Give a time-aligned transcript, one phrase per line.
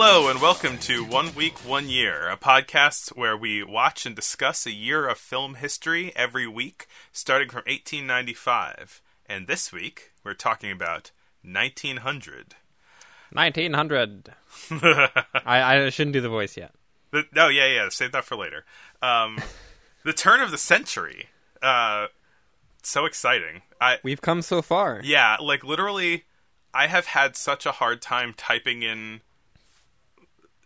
[0.00, 4.64] Hello, and welcome to One Week, One Year, a podcast where we watch and discuss
[4.64, 9.02] a year of film history every week, starting from 1895.
[9.26, 11.10] And this week, we're talking about
[11.42, 12.54] 1900.
[13.32, 14.34] 1900.
[14.70, 16.74] I, I shouldn't do the voice yet.
[17.10, 18.64] The, oh, yeah, yeah, save that for later.
[19.02, 19.42] Um,
[20.04, 21.26] the turn of the century.
[21.60, 22.06] Uh,
[22.84, 23.62] so exciting.
[23.80, 25.00] I We've come so far.
[25.02, 26.26] Yeah, like literally,
[26.72, 29.22] I have had such a hard time typing in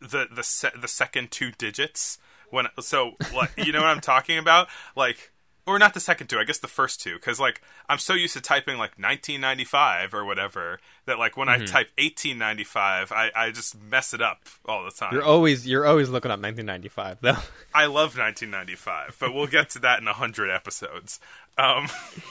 [0.03, 2.19] the the se- the second two digits
[2.51, 5.31] when so like you know what I'm talking about like
[5.65, 8.35] or not the second two I guess the first two because like I'm so used
[8.35, 13.81] to typing like 1995 or whatever that like when I type 1895 I I just
[13.81, 15.15] mess it up all the time.
[15.15, 17.37] You're always you're always looking up 1995 though.
[17.75, 21.21] I love 1995, but we'll get to that in a hundred episodes.
[21.57, 21.89] Um,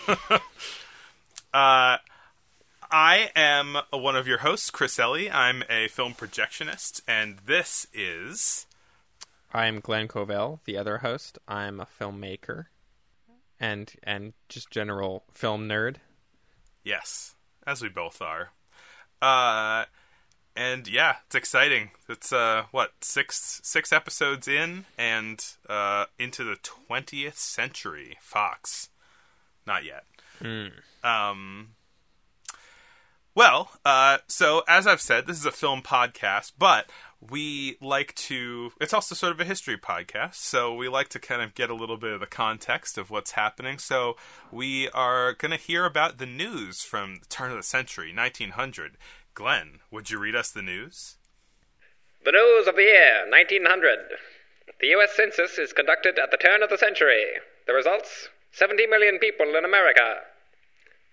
[1.54, 1.98] uh,
[2.92, 5.32] I am one of your hosts, Chris Ellie.
[5.32, 8.66] I'm a film projectionist, and this is
[9.54, 11.40] I'm Glenn Covell, the other host.
[11.48, 12.66] I'm a filmmaker
[13.60, 15.98] and and just general film nerd.
[16.84, 18.52] yes, as we both are.
[19.22, 19.86] Uh,
[20.56, 21.92] and yeah, it's exciting.
[22.10, 28.18] It's uh, what six six episodes in, and uh, into the twentieth century.
[28.20, 28.90] Fox,
[29.66, 30.04] not yet.
[31.04, 31.76] Um,
[33.36, 36.90] well, uh, so as I've said, this is a film podcast, but
[37.22, 38.72] we like to.
[38.82, 41.76] It's also sort of a history podcast, so we like to kind of get a
[41.76, 43.78] little bit of the context of what's happening.
[43.78, 44.16] So
[44.52, 48.98] we are going to hear about the news from the turn of the century, 1900.
[49.34, 51.16] Glenn, would you read us the news?
[52.26, 54.00] The news of the year, 1900.
[54.80, 55.16] The U.S.
[55.16, 57.26] Census is conducted at the turn of the century.
[57.68, 60.22] The results 70 million people in America.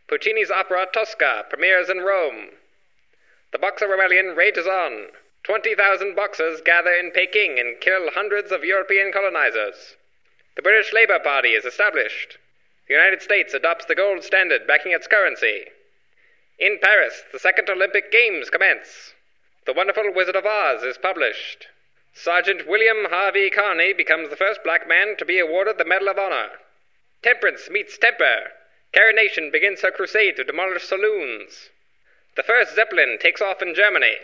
[0.09, 2.49] Puccini's opera Tosca premieres in Rome.
[3.53, 5.09] The Boxer Rebellion rages on.
[5.43, 9.97] 20,000 Boxers gather in Peking and kill hundreds of European colonizers.
[10.57, 12.39] The British Labour Party is established.
[12.87, 15.67] The United States adopts the gold standard backing its currency.
[16.59, 19.13] In Paris, the Second Olympic Games commence.
[19.67, 21.69] The Wonderful Wizard of Oz is published.
[22.15, 26.19] Sergeant William Harvey Carney becomes the first black man to be awarded the Medal of
[26.19, 26.49] Honor.
[27.23, 28.53] Temperance meets temper.
[28.93, 31.71] Carrie Nation begins her crusade to demolish saloons.
[32.37, 34.17] The first Zeppelin takes off in Germany.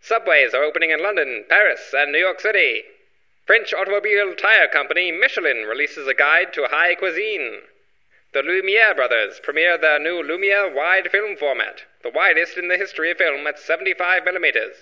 [0.00, 2.82] Subways are opening in London, Paris, and New York City.
[3.46, 7.60] French automobile tire company Michelin releases a guide to high cuisine.
[8.32, 13.10] The Lumiere brothers premiere their new Lumiere wide film format, the widest in the history
[13.10, 14.76] of film at 75 millimeters.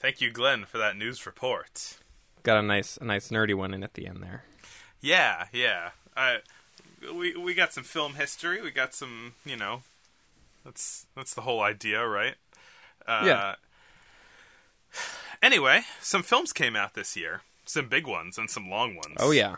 [0.00, 1.98] Thank you, Glenn, for that news report.
[2.42, 4.44] Got a nice a nice nerdy one in at the end there.
[5.00, 5.90] Yeah, yeah.
[6.16, 6.38] I,
[7.14, 8.60] we we got some film history.
[8.62, 9.82] We got some, you know,
[10.64, 12.34] that's that's the whole idea, right?
[13.06, 13.54] Uh, Yeah.
[15.42, 17.42] Anyway, some films came out this year.
[17.64, 19.16] Some big ones and some long ones.
[19.18, 19.56] Oh yeah.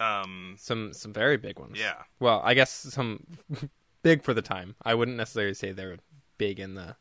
[0.00, 1.78] Um, Some some very big ones.
[1.78, 2.04] Yeah.
[2.18, 3.26] Well, I guess some
[4.02, 4.74] big for the time.
[4.82, 5.98] I wouldn't necessarily say they're
[6.38, 6.96] big in the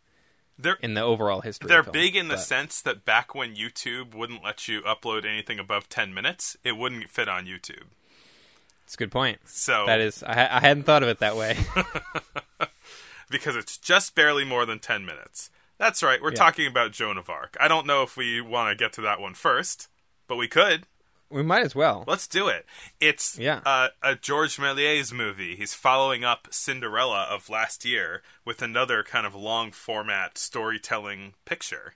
[0.58, 1.70] they're in the overall history.
[1.70, 5.60] they're film, big in the sense that back when YouTube wouldn't let you upload anything
[5.60, 7.86] above ten minutes, it wouldn't fit on YouTube.
[8.90, 9.38] It's a good point.
[9.46, 11.56] So That is, I, I hadn't thought of it that way.
[13.30, 15.52] because it's just barely more than 10 minutes.
[15.78, 16.38] That's right, we're Yeah.
[16.40, 17.56] talking about Joan of Arc.
[17.60, 19.90] I don't know if we want to get to that one first,
[20.28, 20.88] but we could.
[21.30, 22.04] we might as well.
[22.08, 22.66] Let's do it.
[23.00, 23.62] It's Yeah.
[23.64, 25.56] uh, a George Méliès movie.
[25.56, 31.94] He's following up Cinderella of last year with another kind of long format storytelling picture.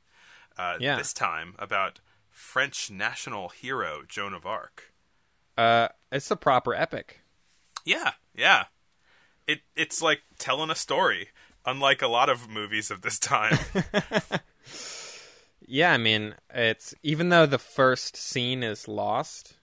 [0.59, 0.97] Uh, Yeah.
[0.97, 1.99] This time about
[2.29, 4.92] French national hero Joan of Arc.
[5.57, 7.21] Uh, it's a proper epic.
[7.85, 8.65] Yeah, yeah.
[9.47, 11.29] It it's like telling a story,
[11.65, 13.57] unlike a lot of movies of this time.
[15.65, 19.55] Yeah, I mean, it's even though the first scene is lost,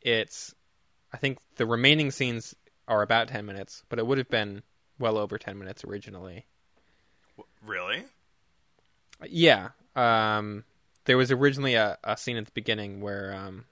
[0.00, 0.54] it's
[1.12, 2.54] I think the remaining scenes
[2.86, 4.62] are about 10 minutes, but it would have been
[4.98, 6.46] well over 10 minutes originally.
[7.64, 8.04] really?
[9.26, 9.70] Yeah.
[9.96, 10.64] Um
[11.06, 13.64] there was originally a, a scene at the beginning where um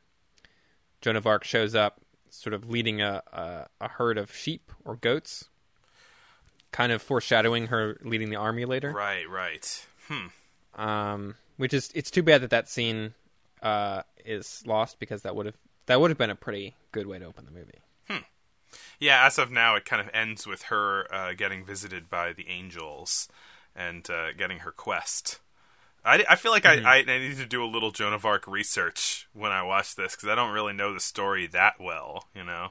[1.00, 2.00] Joan of Arc shows up
[2.30, 5.48] sort of leading a, a a herd of sheep or goats,
[6.72, 8.92] kind of foreshadowing her leading the army later.
[8.92, 9.86] Right, right.
[10.08, 10.80] Hmm.
[10.80, 13.14] um, which is it's too bad that that scene
[13.62, 15.56] uh, is lost because that would have
[15.86, 17.80] that would have been a pretty good way to open the movie.
[18.08, 18.24] Hmm.
[19.00, 22.48] Yeah, as of now, it kind of ends with her uh, getting visited by the
[22.48, 23.28] angels
[23.74, 25.40] and uh, getting her quest.
[26.06, 28.46] I, I feel like I, I, I need to do a little Joan of Arc
[28.46, 32.44] research when I watch this because I don't really know the story that well, you
[32.44, 32.70] know.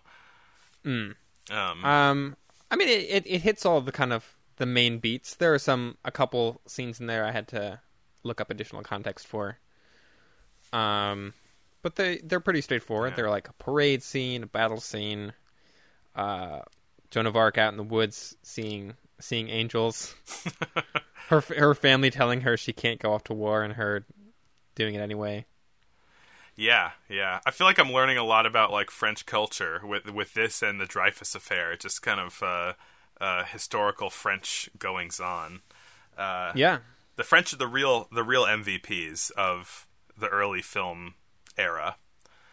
[1.51, 2.37] Um, Um,
[2.71, 5.35] I mean, it, it it hits all the kind of the main beats.
[5.35, 7.81] There are some a couple scenes in there I had to
[8.23, 9.59] look up additional context for.
[10.73, 11.33] Um,
[11.81, 13.11] but they they're pretty straightforward.
[13.11, 13.15] Yeah.
[13.17, 15.33] They're like a parade scene, a battle scene.
[16.15, 16.61] Uh,
[17.11, 20.15] Joan of Arc out in the woods seeing seeing angels.
[21.29, 24.05] her her family telling her she can't go off to war, and her
[24.75, 25.45] doing it anyway.
[26.55, 27.39] Yeah, yeah.
[27.45, 30.79] I feel like I'm learning a lot about like French culture with with this and
[30.79, 31.71] the Dreyfus affair.
[31.73, 32.73] It's just kind of uh,
[33.19, 35.61] uh, historical French goings on.
[36.17, 36.79] Uh, Yeah,
[37.17, 39.87] The French are the real the real MVPs of
[40.17, 41.15] the early film
[41.57, 41.97] era.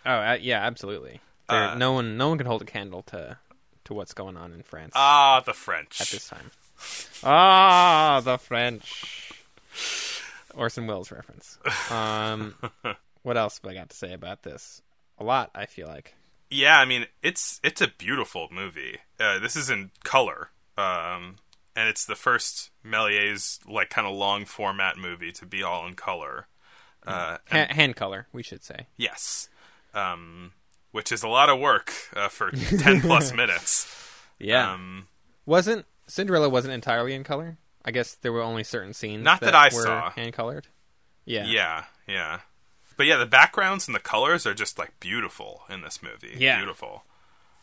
[0.04, 1.20] Oh uh, yeah, absolutely.
[1.48, 3.36] Uh, no one, no one can hold a candle to
[3.92, 6.00] to what's going on in France Ah, the French.
[6.00, 6.50] at this time.
[7.22, 9.30] Ah, the French.
[10.54, 11.58] Orson Welles reference.
[11.90, 12.54] Um,
[13.22, 14.82] what else have I got to say about this?
[15.18, 16.14] A lot, I feel like.
[16.50, 18.98] Yeah, I mean it's it's a beautiful movie.
[19.18, 21.36] Uh, this is in color, um,
[21.74, 25.94] and it's the first Méliès like kind of long format movie to be all in
[25.94, 26.46] color.
[27.06, 28.86] Uh, and- Ha- hand color, we should say.
[28.98, 29.48] yes,
[29.94, 30.52] um,
[30.92, 33.92] which is a lot of work uh, for ten plus minutes.
[34.38, 34.72] Yeah.
[34.72, 35.08] Um,
[35.44, 37.58] wasn't Cinderella wasn't entirely in color?
[37.84, 40.10] I guess there were only certain scenes Not that I were saw.
[40.10, 40.68] hand colored.
[41.24, 41.46] Yeah.
[41.46, 42.40] yeah, yeah,
[42.96, 46.36] but yeah, the backgrounds and the colors are just like beautiful in this movie.
[46.38, 46.58] Yeah.
[46.58, 47.04] beautiful.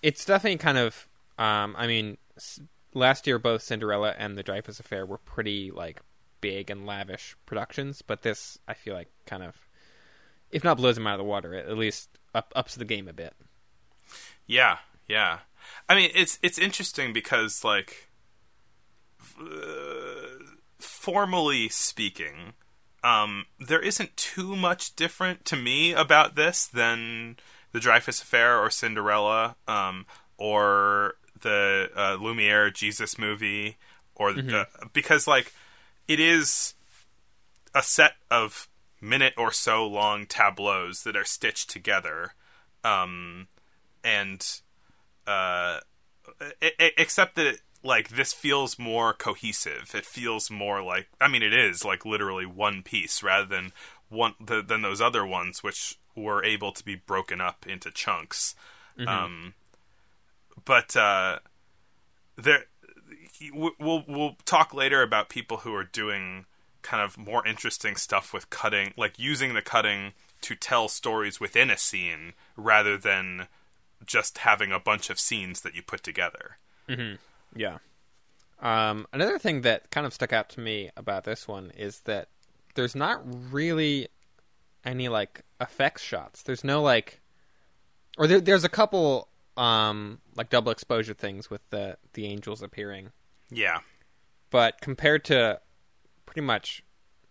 [0.01, 2.59] it's definitely kind of um i mean s-
[2.93, 6.01] last year both cinderella and the dreyfus affair were pretty like
[6.41, 9.55] big and lavish productions but this i feel like kind of
[10.51, 13.07] if not blows them out of the water it at least up, ups the game
[13.07, 13.33] a bit
[14.47, 15.39] Yeah, yeah.
[15.87, 18.09] I mean, it's it's interesting because like
[19.39, 20.43] uh,
[20.79, 22.53] formally speaking,
[23.03, 27.37] um, there isn't too much different to me about this than
[27.71, 30.05] the Dreyfus Affair or Cinderella, um,
[30.37, 33.77] or the uh, Lumiere Jesus movie,
[34.15, 35.53] or the, because like
[36.07, 36.73] it is
[37.75, 38.68] a set of
[39.01, 42.33] minute or so long tableaus that are stitched together,
[42.83, 43.47] um,
[44.03, 44.61] and
[45.27, 45.79] uh,
[46.61, 49.91] except that it, like this feels more cohesive.
[49.93, 53.71] It feels more like I mean it is like literally one piece rather than
[54.09, 58.55] one the, than those other ones which were able to be broken up into chunks.
[59.07, 59.53] Um,
[60.65, 61.39] but uh,
[62.35, 62.65] there
[63.53, 66.45] we'll we'll talk later about people who are doing
[66.81, 71.69] kind of more interesting stuff with cutting, like using the cutting to tell stories within
[71.69, 73.47] a scene rather than
[74.05, 76.57] just having a bunch of scenes that you put together.
[77.55, 77.77] yeah
[78.61, 82.27] um another thing that kind of stuck out to me about this one is that
[82.75, 83.21] there's not
[83.51, 84.07] really
[84.83, 87.21] any like effects shots there's no like
[88.17, 93.11] or there, there's a couple um like double exposure things with the the angels appearing
[93.51, 93.79] Yeah.
[94.49, 95.59] but compared to
[96.39, 96.83] pretty much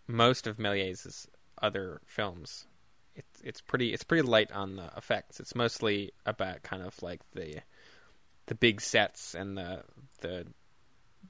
[0.06, 1.28] most of Méliès's
[1.62, 2.66] other films,
[3.14, 5.40] it's it's pretty it's pretty light on the effects.
[5.40, 7.62] It's mostly about kind of like the
[8.46, 9.82] the big sets and the
[10.20, 10.46] the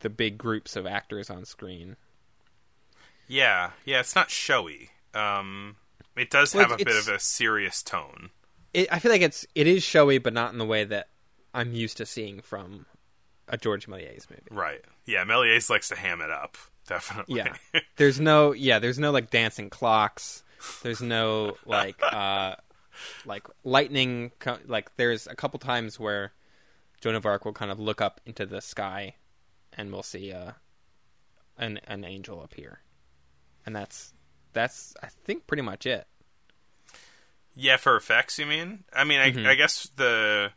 [0.00, 1.96] the big groups of actors on screen.
[3.28, 3.70] Yeah.
[3.84, 4.90] Yeah, it's not showy.
[5.14, 5.76] Um
[6.16, 8.30] it does Well, have a bit of a serious tone.
[8.74, 11.08] It, I feel like it's it is showy, but not in the way that
[11.54, 12.86] I'm used to seeing from
[13.46, 14.42] a George Méliès movie.
[14.50, 14.84] Right.
[15.06, 16.58] Yeah, Méliès likes to ham it up.
[16.88, 17.36] Definitely.
[17.36, 17.54] Yeah.
[17.96, 20.42] There's no yeah, there's no like dancing clocks.
[20.82, 22.56] There's no like uh
[23.26, 26.32] like lightning co- like there's a couple times where
[27.00, 29.14] Joan of Arc will kind of look up into the sky
[29.76, 30.52] and we'll see uh
[31.58, 32.80] an an angel appear.
[33.66, 34.14] And that's
[34.54, 36.06] that's I think pretty much it.
[37.54, 38.84] Yeah, for effects, you mean?
[38.92, 39.46] I mean, I, Mhm.
[39.46, 40.52] I guess the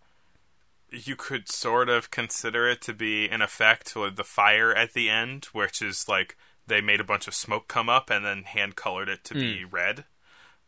[0.92, 5.10] you could sort of consider it to be an effect with the fire at the
[5.10, 8.76] end, which is like they made a bunch of smoke come up and then hand
[8.76, 10.06] colored it to be red,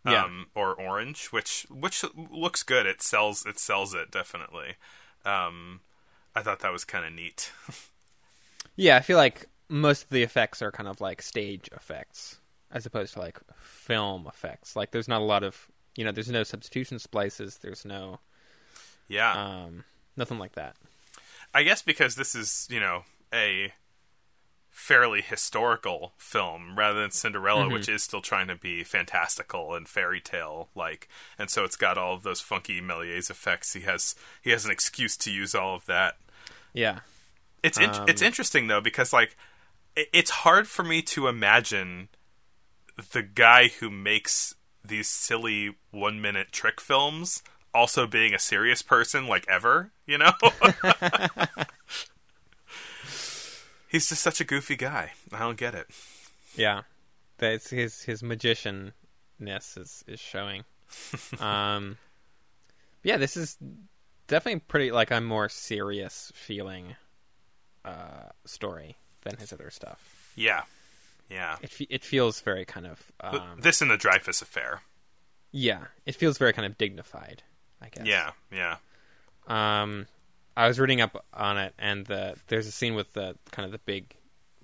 [0.06, 0.24] Yeah.
[0.26, 2.86] um, or orange, which which looks good.
[2.86, 4.76] It sells it sells it definitely.
[5.26, 5.82] Um,
[6.36, 7.52] I thought that was kind of neat.
[8.76, 12.40] Yeah, I feel like most of the effects are kind of like stage effects
[12.72, 14.76] as opposed to like film effects.
[14.76, 18.20] Like there's not a lot of, you know, there's no substitution splices, there's no
[19.08, 19.34] yeah,
[19.66, 19.84] um
[20.18, 20.76] nothing like that.
[21.54, 23.04] I guess because this is, you know,
[23.34, 23.74] a
[24.70, 30.20] fairly historical film rather than Cinderella, which is still trying to be fantastical and fairy
[30.20, 33.74] tale like, and so it's got all of those funky Méliès effects.
[33.74, 36.18] He has he has an excuse to use all of that.
[36.74, 37.00] Yeah.
[37.62, 39.38] It's in- Um, it's interesting though because like
[39.96, 42.10] it, it's hard for me to imagine
[43.12, 47.42] the guy who makes these silly one minute trick films
[47.74, 50.32] also being a serious person like ever, you know?
[53.88, 55.12] He's just such a goofy guy.
[55.32, 55.88] I don't get it.
[56.56, 56.82] Yeah.
[57.38, 58.92] That's his his magicianness
[59.78, 60.64] is is showing.
[61.40, 61.98] um,
[63.04, 63.58] yeah, this is
[64.28, 66.96] definitely pretty like a more serious feeling
[67.84, 70.32] uh, story than his other stuff.
[70.36, 70.64] Yeah,
[71.30, 71.58] yeah.
[71.62, 74.82] It fe- it feels very kind of um, this and the Dreyfus affair.
[75.52, 77.44] yeah, it feels very kind of dignified.
[77.84, 78.06] I guess.
[78.06, 78.78] Yeah, yeah.
[79.48, 80.08] Um,
[80.56, 83.72] I was reading up on it, and the there's a scene with the kind of
[83.72, 84.16] the big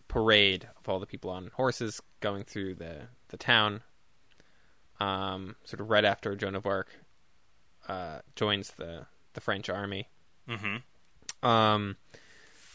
[0.08, 3.82] parade of all the people on horses going through the the town.
[5.00, 6.90] Um, sort of right after Joan of Arc
[7.88, 10.10] uh, joins the the French army.
[10.48, 11.48] Mm-hmm.
[11.48, 11.96] Um,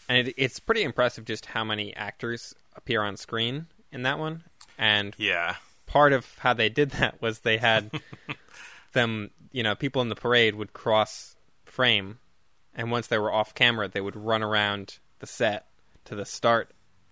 [0.08, 4.44] and it, it's pretty impressive just how many actors appear on screen in that one.
[4.78, 5.56] And Yeah.
[5.86, 7.90] part of how they did that was they had
[8.94, 11.36] them, you know, people in the parade would cross
[11.66, 12.18] frame,
[12.74, 15.66] and once they were off camera, they would run around the set
[16.06, 16.70] to the start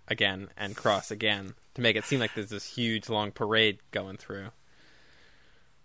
[0.09, 4.17] again and cross again to make it seem like there's this huge long parade going
[4.17, 4.49] through.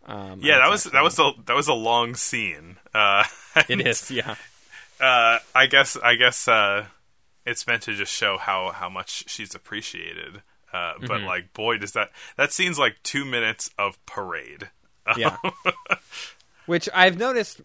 [0.05, 2.77] Um, Yeah, that was that was a that was a long scene.
[2.93, 3.25] Uh,
[3.67, 4.35] it is, yeah,
[4.99, 6.85] Uh, I guess I guess uh,
[7.45, 10.41] it's meant to just show how how much she's appreciated.
[10.73, 11.25] Uh, but Mm-hmm.
[11.25, 14.69] like, boy, does that that scene's like two minutes of parade.
[15.15, 15.37] Yeah.
[16.65, 17.61] Which I've noticed,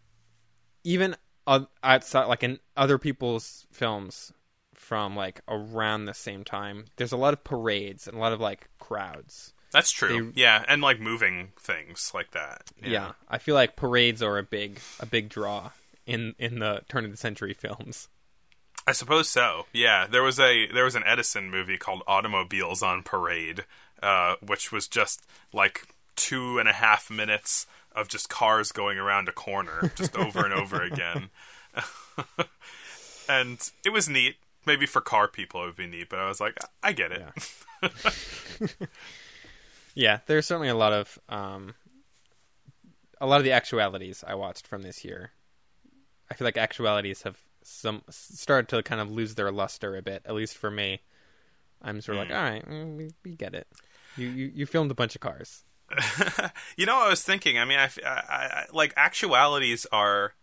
[0.84, 4.32] even outside, like in other people's films
[4.74, 8.40] from like around the same time, there's a lot of parades and a lot of
[8.40, 9.54] like crowds.
[9.72, 10.32] That's true.
[10.34, 12.70] yeah, and like moving things like that.
[12.84, 13.12] Yeah.
[13.28, 15.70] I feel like parades are a big a big draw
[16.06, 18.08] in in the turn of the century films.
[18.86, 19.66] I suppose so.
[19.72, 23.64] Yeah, there was a there was an Edison movie called Automobiles on Parade,
[24.02, 29.28] uh, which was just like two and a half minutes of just cars going around
[29.28, 31.30] a corner, just over and over again.
[33.28, 34.36] and it was neat.
[34.64, 37.22] Maybe for car people it would be neat, but I was like, I get it.
[37.82, 37.88] Yeah.
[39.94, 41.74] Yeah, there's certainly a lot of um,
[43.20, 45.32] a lot of the actualities I watched from this year.
[46.30, 50.22] I feel like actualities have some started to kind of lose their luster a bit,
[50.24, 51.00] at least for me.
[51.82, 53.66] I'm sort of like, all right, mm, we, we get it.
[54.16, 55.64] You, you you filmed a bunch of cars.
[56.76, 57.58] You know, I was thinking.
[57.58, 60.34] I mean, I, I, I like actualities are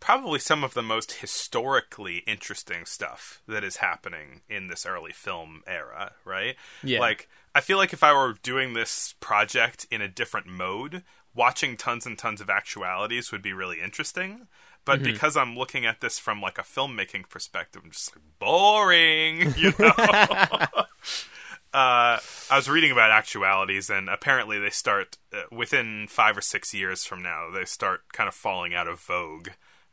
[0.00, 5.62] probably some of the most historically interesting stuff that is happening in this early film
[5.66, 6.56] era, right?
[6.82, 7.00] Yeah.
[7.00, 11.76] Like, I feel like if I were doing this project in a different mode, watching
[11.76, 14.48] tons and tons of actualities would be really interesting.
[14.86, 15.12] But mm-hmm.
[15.12, 19.74] because I'm looking at this from like a filmmaking perspective, I'm just like boring, you
[19.78, 19.92] know.
[21.72, 22.18] uh,
[22.50, 27.04] I was reading about actualities, and apparently they start uh, within five or six years
[27.04, 27.48] from now.
[27.50, 29.50] They start kind of falling out of vogue,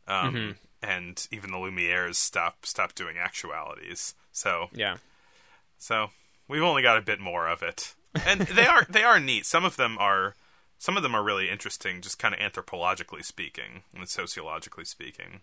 [0.08, 4.16] um, and even the Lumieres stop stop doing actualities.
[4.32, 4.98] So Yeah,
[5.78, 6.08] so
[6.48, 7.94] we've only got a bit more of it,
[8.26, 9.46] and they are they are neat.
[9.46, 10.36] Some of them are
[10.80, 15.42] some of them are really interesting, just kind of anthropologically speaking and sociologically speaking.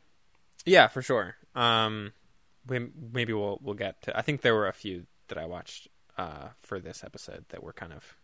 [0.66, 1.36] yeah, for sure.
[1.54, 2.12] Um,
[2.66, 4.18] we, maybe we'll we'll get to.
[4.18, 7.72] I think there were a few that I watched uh, for this episode that were
[7.72, 8.16] kind of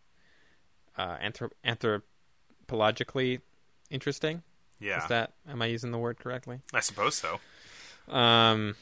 [0.97, 1.53] uh, anthrop-
[2.69, 3.41] anthropologically
[3.91, 4.43] interesting.
[4.79, 6.61] Yeah, Is that am I using the word correctly?
[6.73, 7.41] I suppose so.
[8.13, 8.77] Um,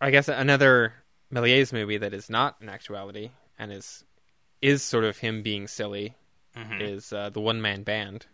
[0.00, 0.94] I guess another
[1.32, 4.04] Méliès movie that is not an actuality and is
[4.62, 6.14] is sort of him being silly
[6.56, 6.80] Mhm.
[6.80, 8.26] is uh, the One Man Band.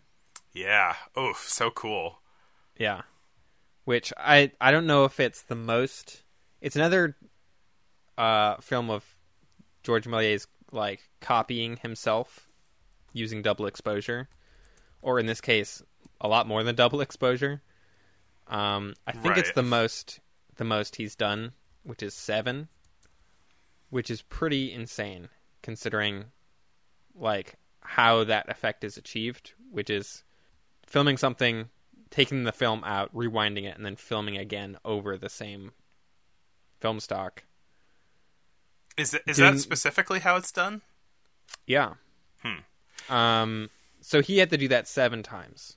[0.52, 0.95] Yeah.
[1.17, 2.21] Oh, so cool.
[2.78, 3.02] Yeah,
[3.85, 6.23] which I I don't know if it's the most.
[6.61, 7.17] It's another
[8.17, 9.17] uh, film of
[9.88, 12.47] George Méliès like copying himself
[13.14, 14.28] using double exposure,
[15.00, 15.83] or in this case,
[16.21, 17.62] a lot more than double exposure.
[18.49, 20.21] Um, I think it's the most
[20.57, 21.52] the most he's done,
[21.85, 22.68] which is seven,
[23.88, 25.30] which is pretty insane
[25.62, 26.26] considering
[27.14, 30.23] like how that effect is achieved, which is
[30.87, 31.71] filming something,
[32.11, 35.73] taking the film out, rewinding it, and then filming again over the same
[36.78, 37.45] film stock.
[38.99, 40.83] Is it, is that specifically how it's done?
[41.67, 41.95] Yeah.
[42.43, 43.12] Hmm.
[43.14, 43.71] Um.
[44.00, 45.76] So he had to do that seven times.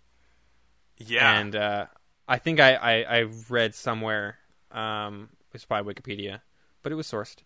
[0.97, 1.39] Yeah.
[1.39, 1.85] And uh,
[2.27, 4.37] I think I, I, I read somewhere,
[4.71, 6.41] um, it's probably Wikipedia,
[6.83, 7.37] but it was sourced,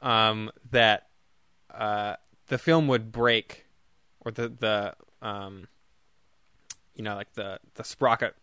[0.00, 1.06] um, that
[1.72, 2.16] uh,
[2.48, 3.66] the film would break,
[4.20, 5.68] or the the um,
[6.94, 8.34] you know like the the sprocket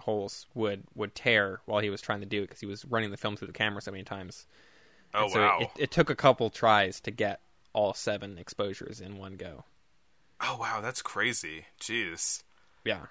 [0.00, 3.10] holes would would tear while he was trying to do it because he was running
[3.10, 4.46] the film through the camera so many times.
[5.14, 5.58] Oh And so wow.
[5.60, 7.40] It, it took a couple tries to get
[7.72, 9.64] all seven exposures in one go.
[10.40, 11.66] oh wow, that's crazy.
[11.80, 12.42] Jeez.
[12.84, 13.06] Yeah.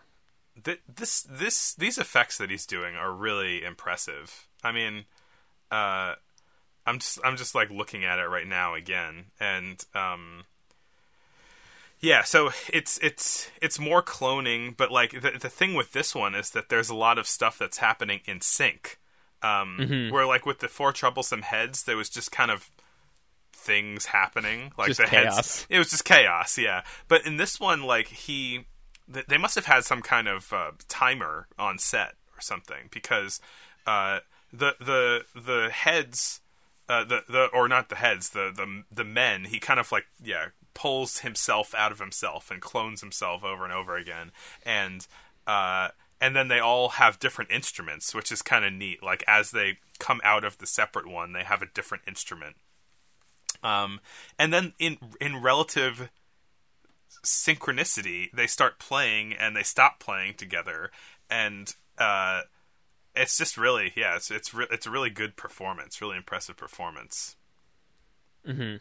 [0.63, 4.47] Th- this this these effects that he's doing are really impressive.
[4.63, 5.05] I mean,
[5.71, 6.15] uh,
[6.85, 10.45] I'm just I'm just like looking at it right now again, and um,
[11.99, 12.23] yeah.
[12.23, 16.51] So it's it's it's more cloning, but like the the thing with this one is
[16.51, 18.99] that there's a lot of stuff that's happening in sync.
[19.45, 20.13] Um, Mm-hmm.
[20.13, 22.69] where like with the four troublesome heads, there was just kind of
[23.53, 25.35] things happening, like Just the chaos.
[25.35, 25.67] heads.
[25.69, 26.83] It was just chaos, yeah.
[27.07, 28.65] But in this one, like he,
[29.11, 33.39] th- they must have had some kind of uh, timer on set or something because
[33.87, 34.19] uh,
[34.53, 36.41] the the the heads,
[36.89, 39.45] uh, the the or not the heads, the the the men.
[39.45, 43.73] He kind of like yeah pulls himself out of himself and clones himself over and
[43.73, 44.31] over again,
[44.65, 45.07] and
[45.47, 45.89] uh,
[46.25, 49.03] and then they all have different instruments, which is kind of neat.
[49.03, 52.55] Like as they come out of the separate one, they have a different instrument.
[53.61, 53.99] Um,
[54.39, 56.09] and then in in relative
[57.23, 60.89] synchronicity, they start playing and they stop playing together,
[61.29, 62.41] and uh,
[63.15, 67.35] it's just really yeah, it's it's re- it's a really good performance, really impressive performance.
[68.43, 68.77] Hmm.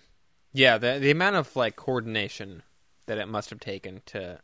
[0.51, 2.63] Yeah, the the amount of like coordination
[3.05, 4.41] that it must have taken to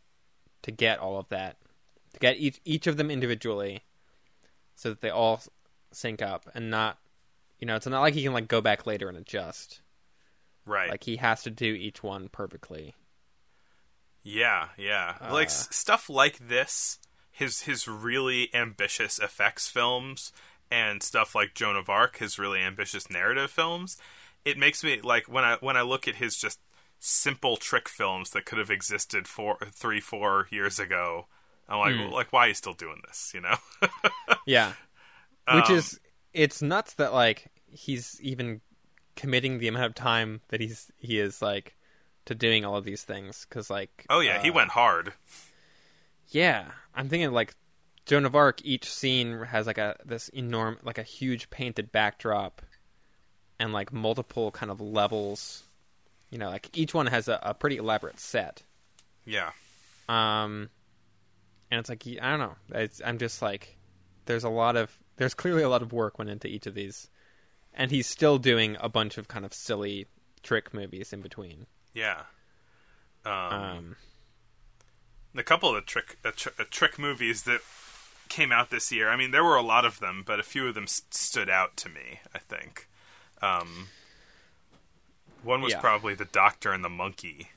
[0.61, 1.57] to get all of that,
[2.13, 3.83] to get each each of them individually,
[4.75, 5.41] so that they all
[5.93, 6.99] sync up and not,
[7.59, 9.81] you know, it's not like he can like go back later and adjust.
[10.67, 10.91] Right.
[10.91, 12.95] Like he has to do each one perfectly.
[14.23, 15.15] Yeah, yeah.
[15.21, 15.33] Uh.
[15.33, 16.99] like s- stuff like this,
[17.31, 20.33] his his really ambitious effects films
[20.71, 23.97] and stuff like Joan of Arc, his really ambitious narrative films,
[24.45, 26.61] it makes me like when I when I look at his just
[26.99, 31.27] simple trick films that could have existed four, three, four years ago.
[31.71, 33.33] I'm like, well, like, why are you still doing this?
[33.35, 33.55] You know?
[34.47, 34.73] Yeah.
[35.53, 36.01] Which Um, is
[36.33, 38.61] it's nuts that like he's even
[39.17, 41.77] committing the amount of time that he's he is like
[42.27, 45.13] to doing all of these things cuz like oh yeah, he uh, went hard.
[46.29, 47.55] Yeah, I'm thinking like
[48.07, 48.65] Joan of Arc.
[48.65, 52.63] Each scene has like a this enormous, like a huge painted backdrop,
[53.59, 55.65] and like multiple kind of levels.
[56.31, 58.63] You know, like each one has a, a pretty elaborate set.
[59.25, 59.51] Yeah,
[60.09, 60.71] Um,
[61.71, 62.57] and it's like I don't know.
[62.75, 63.77] It's, I'm just like,
[64.27, 67.09] there's a lot of there's clearly a lot of work went into each of these,
[67.75, 70.07] and he's still doing a bunch of kind of silly
[70.43, 71.67] trick movies in between.
[71.95, 72.23] yeah.
[73.25, 73.97] Um, Um,
[75.37, 77.61] a couple of the trick uh, tr- trick movies that
[78.31, 79.11] came out this year.
[79.11, 81.51] I mean, there were a lot of them, but a few of them s- stood
[81.51, 82.21] out to me.
[82.35, 82.89] I think
[83.43, 83.89] um,
[85.43, 85.81] one was Yeah.
[85.81, 87.51] probably the Doctor and the Monkey.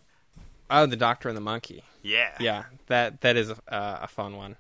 [0.70, 1.84] Oh, the Doctor and the Monkey.
[2.02, 4.56] Yeah, Yeah, that that is a, a fun one.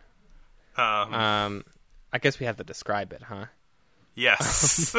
[0.78, 1.66] Um, Um,
[2.12, 3.46] I guess we have to describe it, huh?
[4.16, 4.96] yes,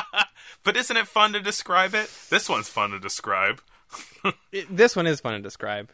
[0.64, 2.10] but isn't it fun to describe it?
[2.30, 3.60] This one's fun to describe.
[4.52, 5.90] It, this one is fun to describe.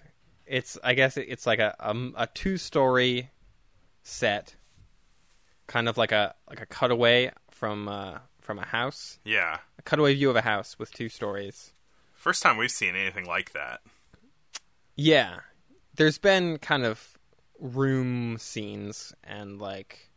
[0.47, 3.31] It's, I guess, it, it's like a a, a two story
[4.03, 4.55] set,
[5.67, 10.15] kind of like a like a cutaway from uh, from a house, Yeah, a cutaway
[10.15, 11.73] view of a house with two stories.
[12.15, 13.81] first time we've seen anything like that.
[14.99, 15.39] Yeah,
[15.95, 17.17] there's been kind of
[17.61, 20.11] room scenes and like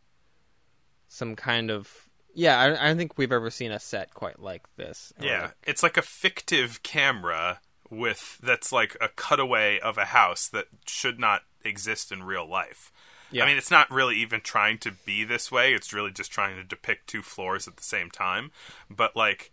[1.08, 2.58] some kind of yeah.
[2.58, 5.12] I, I don't think we've ever seen a set quite like this.
[5.20, 10.48] Yeah, like- it's like a fictive camera with that's like a cutaway of a house
[10.48, 12.90] that should not exist in real life.
[13.30, 13.44] Yeah.
[13.44, 15.72] I mean, it's not really even trying to be this way.
[15.74, 18.50] It's really just trying to depict two floors at the same time.
[18.90, 19.52] But like,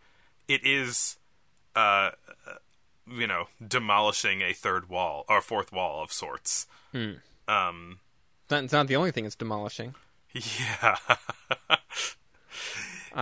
[0.49, 1.17] it is,
[1.77, 2.11] uh,
[3.11, 6.67] you know, demolishing a third wall or fourth wall of sorts.
[6.93, 7.99] Um,
[8.43, 9.95] It's not, it's not the only thing it's demolishing.
[10.33, 10.95] yeah,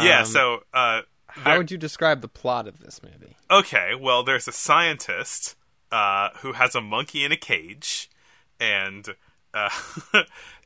[0.02, 0.20] yeah.
[0.20, 3.36] Um, So, uh, How would you describe the plot of this movie?
[3.50, 5.56] okay, well, there's a scientist
[5.92, 8.10] uh, who has a monkey in a cage,
[8.60, 9.08] and
[9.54, 9.70] uh,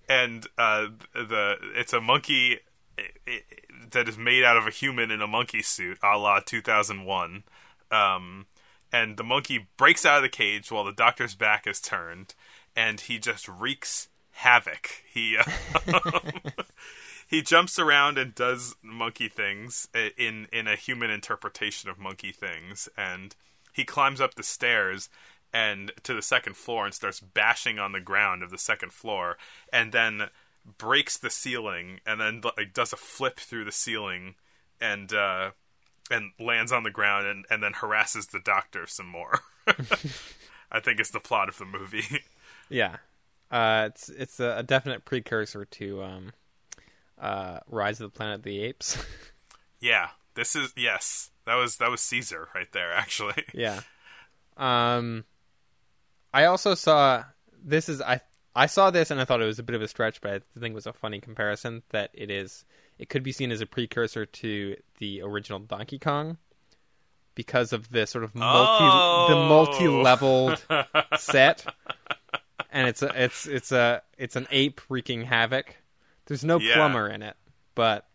[0.10, 2.60] and uh, the it's a monkey
[3.92, 7.44] that is made out of a human in a monkey suit, a la 2001.
[7.92, 8.46] Um,
[8.92, 12.36] and the monkey breaks out of the cage while the doctor's back is turned,
[12.76, 15.04] and he just wreaks havoc.
[15.12, 15.38] He
[17.32, 22.90] he jumps around and does monkey things in in a human interpretation of monkey things
[22.98, 23.36] and
[23.74, 25.10] he climbs up the stairs
[25.54, 29.38] and to the second floor and starts bashing on the ground of the second floor
[29.72, 30.28] and then
[30.78, 34.36] breaks the ceiling and then like does a flip through the ceiling
[34.80, 35.52] and uh
[36.12, 39.40] and lands on the ground and, and then harasses the doctor some more.
[40.72, 42.04] I think it's the plot of the movie.
[42.74, 43.00] Yeah,
[43.52, 46.32] uh, it's it's a, a definite precursor to um,
[47.20, 49.04] uh, Rise of the Planet of the Apes.
[49.82, 50.12] yeah.
[50.36, 51.32] This is yes.
[51.46, 53.44] That was that was caesar right there actually.
[53.54, 53.82] Yeah.
[54.58, 55.26] Um,
[56.34, 57.26] I also saw
[57.62, 58.22] this is I
[58.56, 60.60] I saw this and I thought it was a bit of a stretch, but I
[60.60, 62.66] think it was a funny comparison that it is
[62.98, 66.38] it could be seen as a precursor to the original Donkey Kong
[67.36, 69.26] because of the sort of multi Oh.
[69.30, 70.64] the multi-leveled
[71.18, 71.66] set.
[72.72, 75.76] And it's a it's it's a it's an ape wreaking havoc.
[76.28, 76.76] There's no Yeah.
[76.76, 77.36] plumber in it,
[77.76, 78.08] but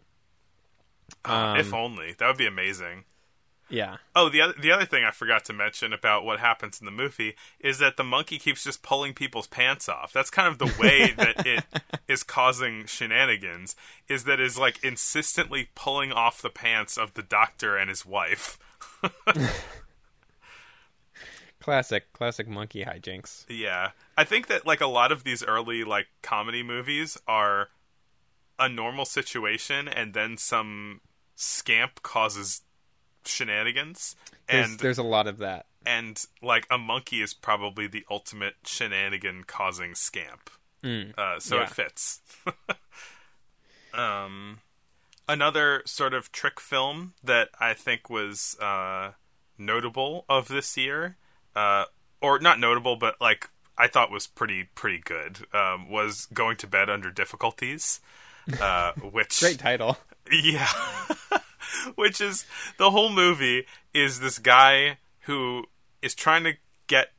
[1.25, 3.05] um, if only that would be amazing.
[3.69, 3.97] Yeah.
[4.15, 6.93] Oh, the other the other thing I forgot to mention about what happens in the
[6.93, 10.13] movie is that the monkey keeps just pulling people's pants off.
[10.13, 11.65] That's kind of the way that it
[12.09, 13.75] is causing shenanigans.
[14.09, 18.59] Is that is like insistently pulling off the pants of the doctor and his wife.
[21.59, 23.45] Classic classic monkey hijinks.
[23.49, 27.71] Yeah, I think that like a lot of these early like comedy movies are
[28.57, 31.01] a normal situation, and then some
[31.35, 32.61] scamp causes
[33.27, 34.17] shenanigans,
[34.49, 35.67] There's, and there's a lot of that.
[35.85, 40.51] and like a monkey is probably the ultimate shenanigan causing scamp.
[40.85, 41.63] Uh, so yeah.
[41.65, 42.21] it fits.
[43.95, 44.61] um,
[45.29, 49.13] another sort of trick film that I think was uh,
[49.59, 51.17] notable of this year,
[51.55, 51.85] uh,
[52.21, 56.67] or not notable, but like I thought was pretty pretty good, um, was Going to
[56.67, 58.01] Bed Under Difficulties,
[58.61, 59.99] uh, which Great title.
[60.31, 60.69] yeah.
[61.95, 62.47] Which is
[62.79, 65.65] the whole movie is this guy who
[66.03, 66.55] is trying to
[66.87, 67.13] get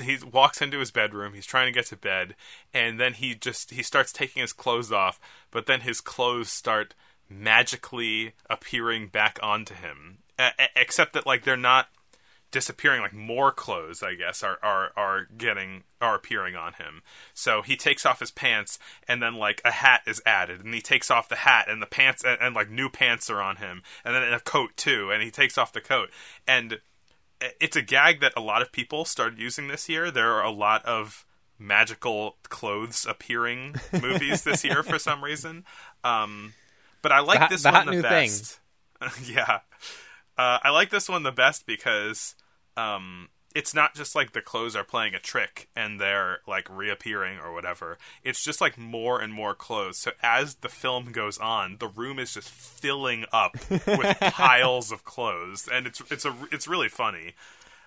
[0.00, 2.34] he walks into his bedroom, he's trying to get to bed,
[2.72, 6.94] and then he just he starts taking his clothes off, but then his clothes start
[7.28, 10.18] magically appearing back onto him.
[10.38, 11.88] A- except that like they're not
[12.54, 17.02] disappearing like more clothes i guess are, are are getting are appearing on him.
[17.32, 20.80] So he takes off his pants and then like a hat is added and he
[20.80, 23.82] takes off the hat and the pants and, and like new pants are on him
[24.04, 26.10] and then a coat too and he takes off the coat.
[26.46, 26.78] And
[27.60, 30.10] it's a gag that a lot of people started using this year.
[30.10, 31.24] There are a lot of
[31.58, 35.64] magical clothes appearing movies this year for some reason.
[36.04, 36.52] Um
[37.02, 38.28] but i like hot- this the one the new thing.
[38.28, 38.60] best.
[39.24, 39.60] Yeah.
[40.36, 42.34] Uh, I like this one the best because
[42.76, 47.38] um, it's not just like the clothes are playing a trick and they're like reappearing
[47.38, 47.98] or whatever.
[48.24, 49.98] It's just like more and more clothes.
[50.00, 55.04] So as the film goes on, the room is just filling up with piles of
[55.04, 57.34] clothes, and it's it's a it's really funny.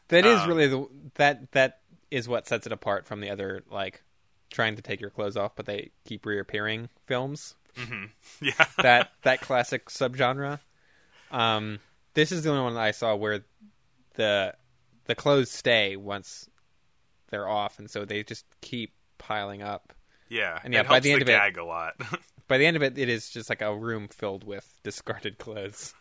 [0.08, 3.64] That is Um, really the that that is what sets it apart from the other
[3.70, 4.02] like
[4.50, 7.56] trying to take your clothes off, but they keep reappearing films.
[8.42, 10.60] Yeah, That that classic subgenre.
[11.30, 11.80] Um,
[12.14, 13.44] this is the only one that I saw where
[14.16, 14.56] the
[15.08, 16.50] the clothes stay once
[17.30, 19.94] they're off, and so they just keep piling up.
[20.30, 21.94] yeah, And yeah, by the end of it- a lot.
[22.48, 25.94] By the end of it, it is just like a room filled with discarded clothes,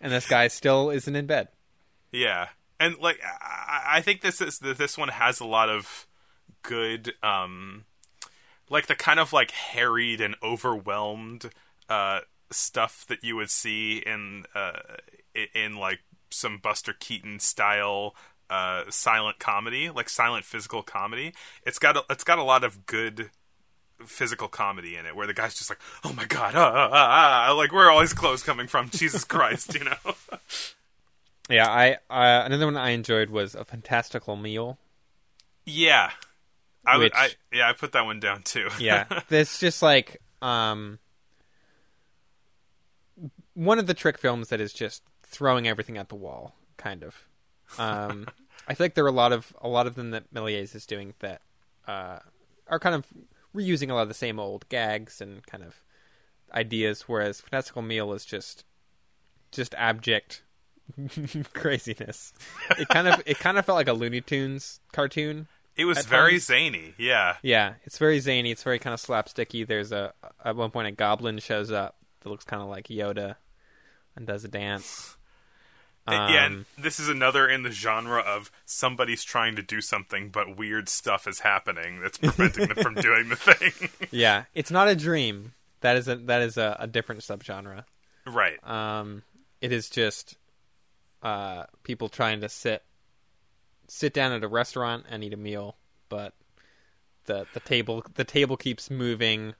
[0.00, 1.48] and this guy still isn't in bed.
[2.12, 6.06] Yeah, and like I, I think this is this one has a lot of
[6.62, 7.84] good, um,
[8.70, 11.50] like the kind of like harried and overwhelmed
[11.90, 14.78] uh, stuff that you would see in uh,
[15.54, 15.98] in like
[16.30, 18.14] some Buster Keaton style
[18.48, 21.32] uh, silent comedy, like silent physical comedy.
[21.64, 23.30] It's got a, it's got a lot of good
[24.06, 27.46] physical comedy in it where the guy's just like oh my god ah, ah, ah,
[27.50, 29.92] ah," like where are all his clothes coming from jesus christ you know
[31.50, 34.78] Yeah, I uh, another one I enjoyed was a fantastical meal.
[35.66, 36.10] Yeah,
[36.86, 38.68] I, Which- I yeah I put that one down too.
[38.78, 41.00] Yeah, it's just like um,
[43.54, 47.28] one of the trick films that is just throwing everything at the wall, kind of.
[47.78, 48.26] Um,
[48.68, 51.14] I think there are a lot of a lot of them that Méliès is doing
[51.20, 51.42] that
[51.88, 52.18] uh,
[52.68, 53.06] are kind of
[53.54, 55.82] reusing a lot of the same old gags and kind of
[56.52, 58.64] ideas, whereas Fantastical Meal is just
[59.50, 60.42] just abject
[61.54, 62.32] craziness.
[62.78, 65.48] It kind of it kind of felt like a Looney Tunes cartoon
[65.80, 66.94] it was very times- zany.
[66.98, 68.50] Yeah, yeah, it's very zany.
[68.50, 69.66] It's very kind of slapsticky.
[69.66, 70.12] There's a
[70.44, 73.36] at one point a goblin shows up that looks kind of like Yoda
[74.14, 75.16] and does a dance.
[76.08, 76.44] Yeah.
[76.46, 80.56] And Um, this is another in the genre of somebody's trying to do something, but
[80.56, 83.90] weird stuff is happening that's preventing them from doing the thing.
[84.10, 85.52] yeah, it's not a dream.
[85.80, 87.84] That is a that is a, a different subgenre.
[88.26, 88.62] right.
[88.68, 89.22] Um,
[89.60, 90.36] it is just
[91.22, 92.82] uh, people trying to sit
[93.88, 95.76] sit down at a restaurant and eat a meal,
[96.08, 96.34] but
[97.26, 99.54] the the table the table keeps moving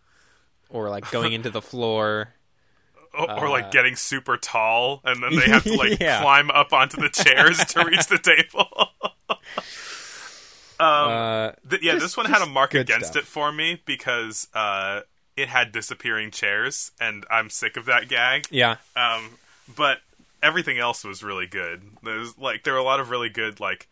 [0.69, 2.35] or like going into the floor.
[3.13, 6.21] Or, or uh, like getting super tall, and then they have to like Yeah.
[6.23, 8.69] climb up onto the chairs to reach the table.
[9.31, 9.39] um,
[10.79, 13.23] Uh, Th- yeah, Just- this one had a mark against stuff.
[13.23, 15.01] it for me because uh,
[15.37, 18.47] it had disappearing chairs, and I'm sick of that gag.
[18.51, 19.39] yeah, Um,
[19.77, 19.99] but
[20.43, 21.83] everything else was really good.
[22.03, 23.89] There's like there were a lot of really good like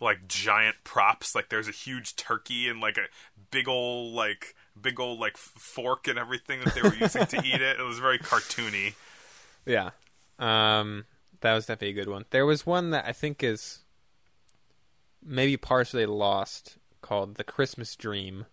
[0.00, 1.34] like giant props.
[1.34, 3.06] Like there's a huge turkey and like a
[3.50, 7.60] big old like big old like fork and everything that they were using to eat
[7.60, 7.80] it.
[7.80, 8.94] It was very cartoony.
[9.64, 9.90] Yeah.
[10.38, 11.04] Um,
[11.40, 12.24] that was definitely a good one.
[12.30, 13.80] There was one that I think is
[15.24, 18.46] maybe partially lost called The Christmas Dream.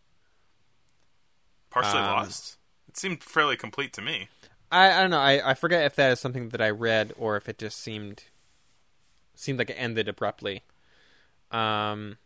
[1.69, 2.57] Partially Um, lost.
[2.87, 4.29] It seemed fairly complete to me.
[4.71, 5.19] I, I don't know.
[5.19, 8.23] I, I forget if that is something that I read or if it just seemed
[9.35, 10.63] seemed like it ended abruptly.
[11.51, 12.17] Um,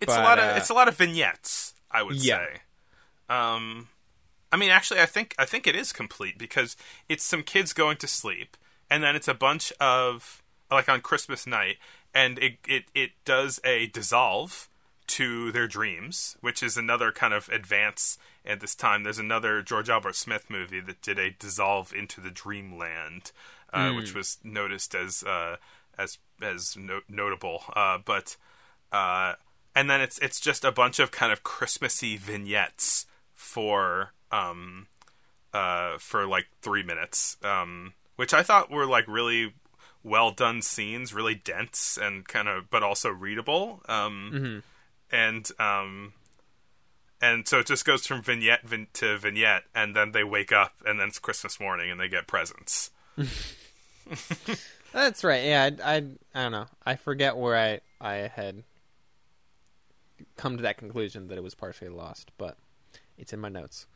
[0.00, 1.74] It's a But, lot uh, of it's a lot of vignettes.
[1.90, 2.38] I would Yeah.
[2.38, 2.60] say.
[3.28, 3.88] Um,
[4.50, 6.76] I mean, actually, I think I think it is complete because
[7.08, 8.56] it's some kids going to sleep,
[8.88, 11.76] and then it's a bunch of like on Christmas night,
[12.14, 14.68] and it it it does a dissolve
[15.08, 18.18] to their dreams, which is another kind of advance.
[18.44, 22.30] At this time, there's another George Albert Smith movie that did a dissolve into the
[22.30, 23.32] dreamland,
[23.74, 25.56] uh, which was noticed as uh,
[25.98, 27.64] as as no- notable.
[27.74, 28.36] Uh, but
[28.92, 29.34] uh,
[29.74, 34.88] and then it's it's just a bunch of kind of Christmassy vignettes for um
[35.54, 39.54] uh for like three minutes, um, which I thought were like really
[40.02, 43.82] well done scenes, really dense and kind of but also readable.
[43.88, 44.62] Um,
[45.10, 46.12] and um
[47.20, 50.74] and so it just goes from vignette vin- to vignette, and then they wake up,
[50.86, 52.90] and then it's Christmas morning, and they get presents.
[54.92, 55.44] that's right.
[55.44, 55.96] Yeah, I, I
[56.34, 56.66] I don't know.
[56.86, 58.62] I forget where I I had
[60.36, 62.56] come to that conclusion that it was partially lost, but
[63.16, 63.86] it's in my notes.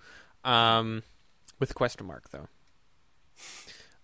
[0.45, 1.03] Um,
[1.59, 2.49] with a question mark though.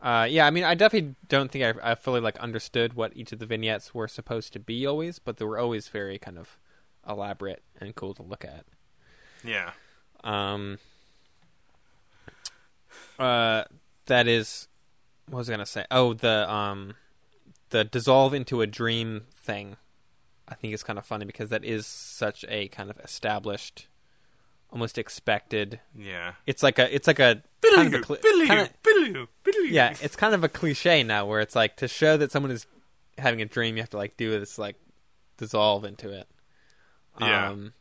[0.01, 3.33] Uh, yeah, I mean, I definitely don't think I, I fully like understood what each
[3.33, 6.57] of the vignettes were supposed to be always, but they were always very kind of
[7.09, 8.65] elaborate and cool to look at.
[9.43, 9.73] Yeah,
[10.23, 10.79] Um,
[13.19, 13.65] uh,
[14.07, 14.69] that is,
[15.29, 15.85] what was I gonna say?
[15.91, 16.95] Oh, the um,
[17.71, 19.77] the dissolve into a dream thing.
[20.49, 23.87] I think is kind of funny because that is such a kind of established,
[24.71, 25.81] almost expected.
[25.95, 26.33] yeah.
[26.47, 27.43] It's like a, it's like a
[27.75, 28.71] kind of a cli- kinda-
[29.67, 32.67] yeah, it's kind of a cliche now where it's like to show that someone is
[33.19, 34.77] having a dream, you have to like do this like
[35.37, 36.27] dissolve into it.
[37.21, 37.51] Yeah.
[37.51, 37.73] Um,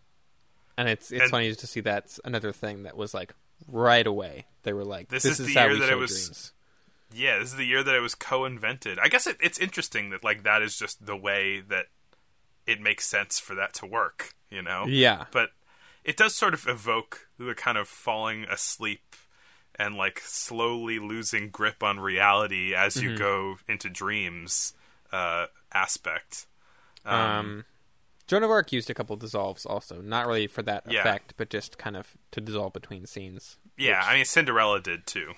[0.77, 3.33] and it's it's And- funny to see that's another thing that was like
[3.67, 4.45] right away.
[4.63, 6.53] They were like, This "This, is is, the how year we that it was- dreams."
[7.13, 8.99] Yeah, this is the year that it was co-invented.
[8.99, 11.85] I guess it, it's interesting that like that is just the way that
[12.67, 14.85] it makes sense for that to work, you know.
[14.87, 15.51] Yeah, But
[16.03, 19.15] it does sort of evoke the kind of falling asleep
[19.79, 24.73] and like slowly losing grip on reality as you go into dreams
[25.11, 26.47] uh, aspect.
[27.05, 27.65] um,
[28.27, 30.99] Joan of Arc used a couple dissolves also, not really for that Yeah.
[31.01, 33.57] effect, but just kind of to dissolve between scenes.
[33.77, 35.33] yeah, I mean Cinderella did too.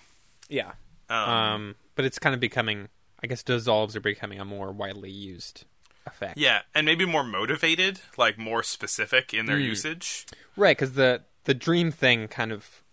[0.50, 0.72] Yeah,
[1.10, 2.90] Um, um, but it's kind of becoming.
[3.22, 5.66] I guess dissolves are becoming a more widely used
[6.10, 6.38] effect.
[6.38, 10.26] yeah, and maybe more motivated, like more specific in their usage.
[10.56, 12.84] Right, because the the dream thing kind of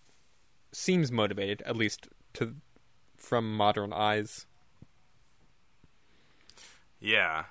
[0.73, 2.55] seems motivated, at least to
[3.17, 4.47] from modern eyes.
[7.01, 7.45] Yeah.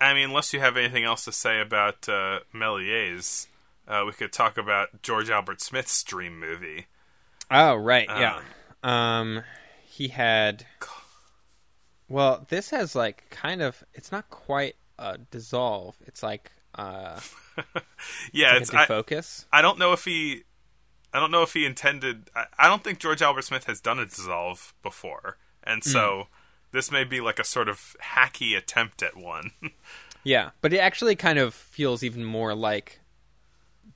[0.00, 3.46] I mean, unless you have anything else to say about uh, Méliès,
[3.86, 6.86] uh, we could talk about George Albert Smith's dream movie.
[7.50, 8.40] Oh, right, yeah.
[8.82, 9.42] Um,
[9.84, 10.66] he had.
[12.08, 13.82] Well, this has like kind of.
[13.94, 15.96] It's not quite a dissolve.
[16.06, 17.20] It's like uh,
[18.32, 18.86] Yeah, like it's a I.
[19.52, 20.44] I don't know if he
[21.12, 23.98] I don't know if he intended I, I don't think George Albert Smith has done
[23.98, 25.38] a dissolve before.
[25.62, 26.28] And so
[26.72, 29.52] this may be like a sort of hacky attempt at one.
[30.24, 33.00] Yeah, but it actually kind of feels even more like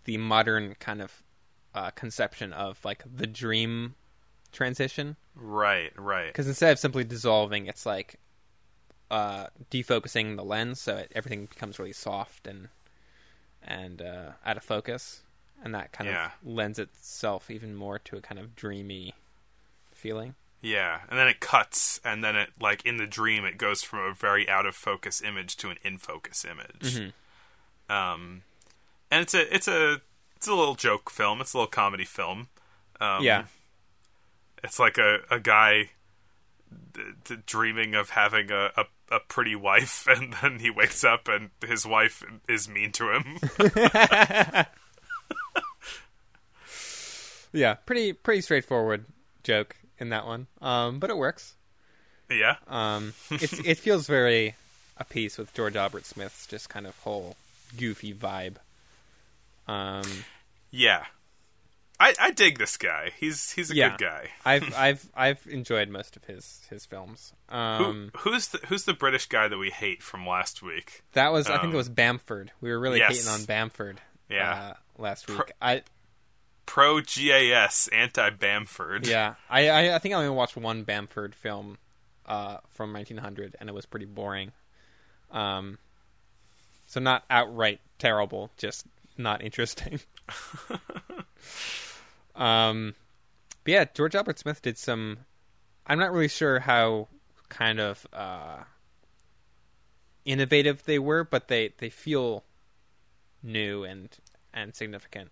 [0.04, 1.22] the modern kind of
[1.74, 3.96] uh, conception of like the dream
[4.50, 5.16] transition.
[5.34, 6.28] right, right.
[6.28, 8.18] because instead of simply dissolving, it's like
[9.12, 12.68] uh, defocusing the lens, so it, everything becomes really soft and
[13.62, 15.22] and uh, out of focus,
[15.62, 16.26] and that kind Yeah.
[16.26, 19.14] of lends itself even more to a kind of dreamy
[19.92, 20.34] feeling.
[20.60, 23.98] Yeah, and then it cuts and then it like in the dream it goes from
[24.00, 27.12] a very out of focus image to an in focus image.
[27.90, 28.42] Um
[29.10, 30.00] and it's a it's a
[30.36, 31.40] it's a little joke film.
[31.40, 32.48] It's a little comedy film.
[33.00, 33.44] Um, yeah,
[34.64, 35.90] it's like a, a guy
[37.24, 41.50] d- dreaming of having a, a, a pretty wife and then he wakes up and
[41.66, 43.38] his wife is mean to him
[47.52, 49.04] yeah, pretty pretty straightforward
[49.42, 51.54] joke in that one, um, but it works.
[52.30, 54.54] yeah Um, it's it feels very
[54.96, 57.36] a piece with George Albert Smith's just kind of whole
[57.76, 58.56] goofy vibe.
[59.68, 60.04] Um,
[60.70, 61.04] yeah
[62.02, 63.12] I, I dig this guy.
[63.18, 63.90] He's he's a Yeah.
[63.90, 64.28] good guy.
[64.44, 67.32] I've I've I've enjoyed most of his his films.
[67.48, 71.04] Um, Who, who's the who's the British guy that we hate from last week?
[71.12, 72.50] that was I think um, it was Bamford.
[72.60, 73.16] We were really yes.
[73.18, 74.00] hating on Bamford.
[74.28, 74.52] Yeah.
[74.98, 75.36] Uh, last week.
[75.38, 75.82] Pro- I
[76.66, 79.06] Pro GAS anti Bamford.
[79.06, 79.34] yeah.
[79.48, 81.78] I, I I think I only watched one Bamford film
[82.26, 84.52] uh, from 1900, and it was pretty boring.
[85.30, 85.78] Um,
[86.86, 88.86] so not outright terrible, just
[89.16, 90.00] not interesting.
[92.34, 92.94] um,
[93.64, 95.18] but yeah, George Albert Smith did some.
[95.86, 97.08] I'm not really sure how
[97.48, 98.64] kind of uh,
[100.24, 102.44] innovative they were, but they they feel
[103.42, 104.08] new and
[104.52, 105.30] and significant.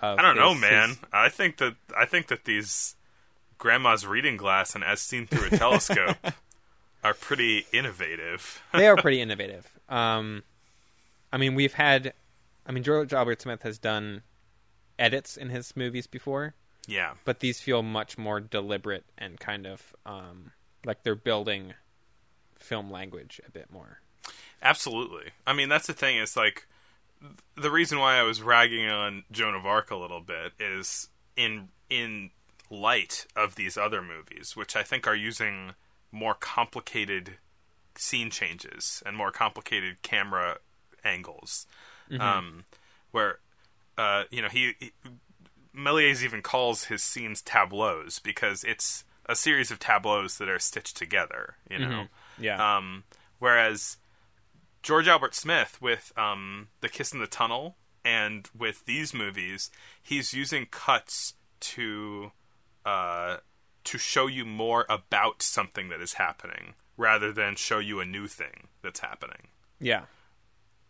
[0.00, 0.90] I don't know, man.
[0.90, 2.94] his- I think that I think that these
[3.58, 6.16] grandma's reading glass and as seen through a telescope
[7.04, 8.62] are pretty innovative.
[8.72, 9.66] they are pretty innovative.
[9.88, 10.44] Um,
[11.32, 12.12] I mean, we've had,
[12.64, 14.22] I mean, George Albert Smith has done
[14.98, 16.54] edits in his movies before,
[16.86, 17.14] yeah.
[17.24, 20.52] but these feel much more deliberate and kind of um,
[20.84, 21.74] like they're building
[22.56, 24.00] film language a bit more.
[24.62, 25.30] Absolutely.
[25.46, 26.16] I mean, that's the thing.
[26.16, 26.66] Is like
[27.56, 31.68] the reason why I was ragging on Joan of Arc a little bit is in
[31.88, 32.30] in
[32.70, 35.74] light of these other movies, which I think are using
[36.10, 37.36] more complicated
[37.94, 40.58] scene changes and more complicated camera
[41.04, 41.66] angles,
[42.18, 42.64] um,
[43.10, 43.38] where
[43.98, 44.92] uh, you know he, he
[45.76, 50.96] Méliès even calls his scenes tableaus because it's a series of tableaus that are stitched
[50.96, 51.56] together.
[51.70, 52.06] You know.
[52.38, 52.76] Yeah.
[52.76, 53.04] Um,
[53.38, 53.98] whereas
[54.82, 59.70] George Albert Smith with um, The Kiss in the Tunnel and with these movies,
[60.02, 62.32] he's using cuts to
[62.86, 63.38] uh,
[63.84, 68.26] to show you more about something that is happening rather than show you a new
[68.26, 70.02] thing that's happening, yeah.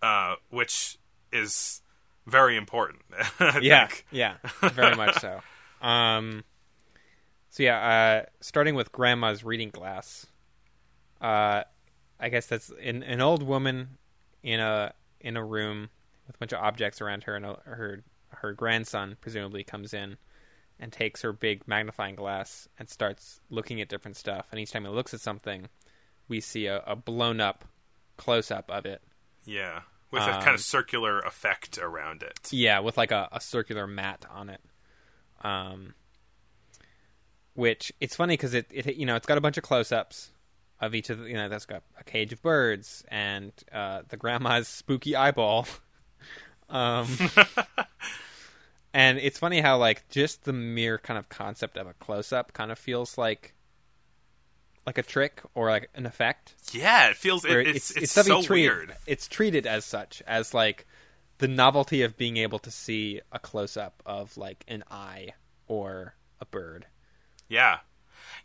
[0.00, 0.98] uh, which
[1.32, 1.82] is
[2.28, 3.02] very important.
[3.60, 3.86] Yeah.
[3.86, 4.04] think.
[4.10, 4.34] Yeah.
[4.72, 5.40] Very much so.
[5.80, 6.42] Um,
[7.50, 7.78] so yeah,
[8.24, 10.26] uh, starting with Grandma's reading glass.
[11.20, 11.62] Uh,
[12.18, 13.98] I guess that's an, an old woman
[14.42, 15.90] in a in a room
[16.26, 20.16] with a bunch of objects around her, and a, her her grandson presumably comes in
[20.80, 24.48] and takes her big magnifying glass and starts looking at different stuff.
[24.50, 25.68] And each time he looks at something,
[26.28, 27.64] we see a, a blown up
[28.16, 29.00] close up of it.
[29.44, 32.48] Yeah, with a kind Um, of circular effect around it.
[32.50, 34.60] Yeah, with like a, a circular mat on it.
[35.42, 35.94] Um,
[37.54, 40.30] which it's funny because it, it you know it's got a bunch of close-ups
[40.80, 44.16] of each of the, you know that's got a cage of birds and uh, the
[44.16, 45.66] grandma's spooky eyeball.
[46.68, 47.06] um,
[48.94, 52.70] and it's funny how like just the mere kind of concept of a close-up kind
[52.72, 53.54] of feels like
[54.88, 58.42] like a trick or like an effect Yeah, it feels it, where it's it's, suddenly
[58.42, 58.96] so treated, weird.
[59.06, 60.86] It's treated as such, as like
[61.38, 65.34] the novelty of being able to see a close up of like an eye
[65.66, 66.86] or a bird.
[67.48, 67.78] Yeah,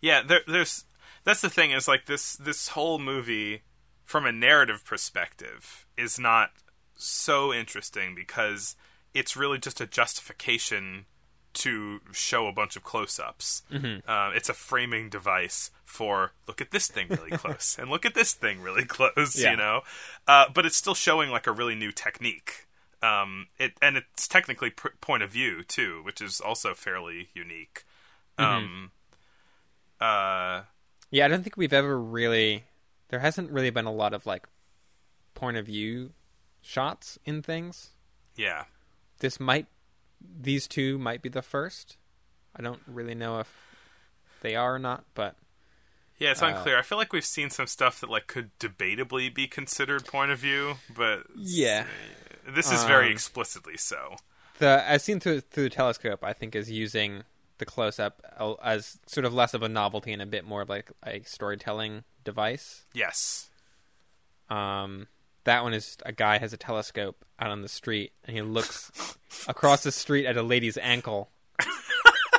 [0.02, 0.22] yeah.
[0.22, 0.86] There, there's
[1.24, 3.62] that's the thing is like this this whole movie
[4.04, 6.52] from a narrative perspective is not
[6.96, 8.76] so interesting because
[9.14, 11.06] it's really just a justification
[11.54, 13.64] to show a bunch of close-ups.
[13.72, 18.16] Uh, it's a framing device for look at this thing really close and look at
[18.16, 19.40] this thing really close.
[19.40, 19.52] Yeah.
[19.52, 19.82] You know,
[20.28, 22.68] uh, but it's still showing like a really new technique.
[23.02, 27.84] Um, it and it's technically pr- point of view too, which is also fairly unique.
[28.38, 28.92] Um,
[30.02, 30.64] uh,
[31.12, 32.64] Yeah, I don't think we've ever really.
[33.10, 34.48] There hasn't really been a lot of like
[35.36, 36.12] point of view
[36.62, 37.90] shots in things.
[38.36, 38.64] yeah,
[39.20, 39.68] This might,
[40.24, 41.98] these two might be the first.
[42.56, 43.50] I don't really know if
[44.42, 45.36] they are or not, but
[46.18, 46.32] yeah.
[46.32, 46.78] It's Uh, unclear.
[46.78, 50.40] I feel like we've seen some stuff that like could debatably be considered point of
[50.40, 51.86] view, but yeah.
[52.48, 54.18] this is very Um, explicitly so.
[54.60, 57.24] the as seen through through the telescope, I think is using
[57.58, 58.22] the close up
[58.64, 62.04] as sort of less of a novelty and a bit more of like a storytelling
[62.24, 62.86] device.
[62.94, 63.50] Yes.
[64.50, 65.08] Um,
[65.46, 68.92] that one is a guy has a telescope out on the street and he looks
[69.48, 71.30] across the street at a lady's ankle,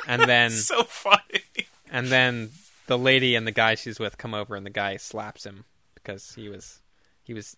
[0.07, 1.43] and then So funny.
[1.91, 2.51] and then
[2.87, 6.33] the lady and the guy she's with come over and the guy slaps him because
[6.35, 6.81] he was
[7.23, 7.55] he was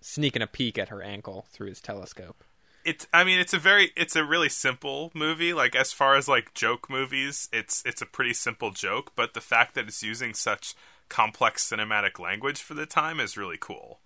[0.00, 2.44] sneaking a peek at her ankle through his telescope.
[2.84, 6.28] it's i mean it's a very it's a really simple movie like as far as
[6.28, 10.32] like joke movies it's it's a pretty simple joke but the fact that it's using
[10.34, 10.74] such
[11.08, 13.98] complex cinematic language for the time is really cool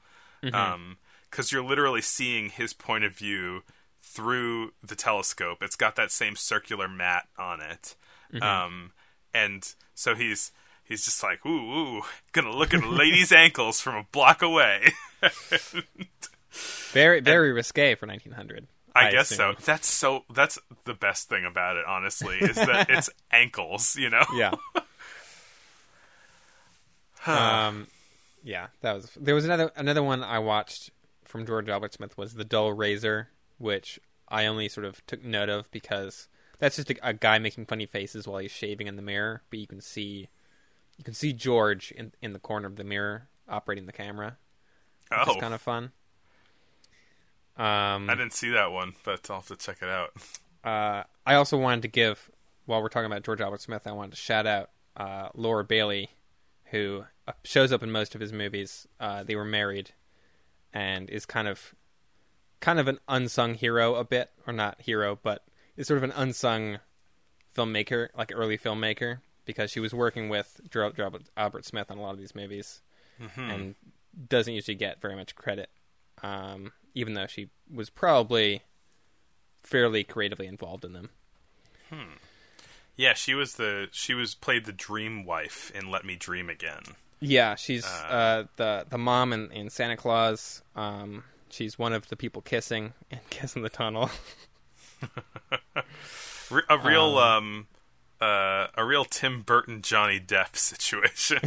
[0.52, 0.96] um
[1.30, 3.62] because you're literally seeing his point of view
[4.00, 7.94] through the telescope it's got that same circular mat on it
[8.42, 8.92] um
[9.32, 10.52] and so he's
[10.84, 14.92] he's just like ooh ooh gonna look at a lady's ankles from a block away
[16.92, 18.66] Very very risque for 1900.
[18.94, 19.54] I, guess assume.
[19.58, 19.64] so.
[19.64, 20.24] That's so.
[20.34, 21.84] That's the best thing about it.
[21.86, 23.96] Honestly, is that it's ankles.
[23.96, 24.24] You know.
[24.34, 24.52] Yeah.
[27.26, 27.86] um,
[28.42, 29.10] yeah, that was.
[29.20, 30.90] There was another another one I watched
[31.24, 33.28] from George Albert Smith was The Dull Razor,
[33.58, 36.28] which I only sort of took note of because
[36.58, 39.58] that's just a, a guy making funny faces while he's shaving in the mirror, but
[39.58, 40.28] you can see
[40.98, 44.36] you can see George in in the corner of the mirror operating the camera.
[45.10, 45.92] Which Oh, is kind of fun.
[47.56, 50.12] Um, I didn't see that one, but I'll have to check it out.
[50.64, 52.30] uh, I also wanted to give,
[52.64, 56.10] while we're talking about George Albert Smith, I wanted to shout out uh, Laura Bayley,
[56.72, 58.86] who uh, shows up in most of his movies.
[58.98, 59.92] Uh, they were married,
[60.72, 61.74] and is kind of,
[62.60, 65.44] kind of an unsung hero a bit, or not hero, but
[65.76, 66.78] is sort of an unsung
[67.56, 72.12] filmmaker, like early filmmaker, because she was working with Albert- Albert Smith on a lot
[72.12, 72.82] of these movies,
[73.36, 73.74] and
[74.28, 75.70] doesn't usually get very much credit,
[76.22, 78.62] um, even though she was probably
[79.62, 81.10] fairly creatively involved in them.
[82.96, 86.82] Yeah, she was the she was played the dream wife in Let Me Dream Again.
[87.20, 90.62] Yeah, she's uh, the the mom in, in Santa Claus.
[90.74, 94.10] Um, she's one of the people kissing and kissing the Tunnel.
[96.68, 97.66] A real um,
[98.20, 101.40] uh, a real Tim Burton Johnny Depp situation.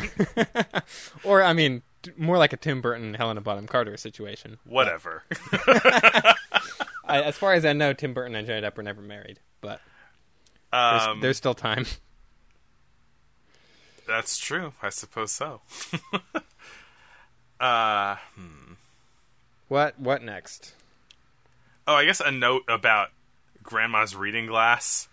[1.23, 1.83] or I mean,
[2.17, 4.57] more like a Tim Burton Helena Bonham Carter situation.
[4.65, 5.23] Whatever.
[7.07, 9.79] I, as far as I know, Tim Burton and Johnny Depp were never married, but
[10.76, 11.86] Um, there's still time.
[14.07, 14.73] That's true.
[14.82, 15.61] I suppose so.
[17.59, 18.17] uh,
[19.67, 20.73] What what next?
[21.88, 23.09] oh, I guess a note about
[23.63, 25.07] Grandma's reading glass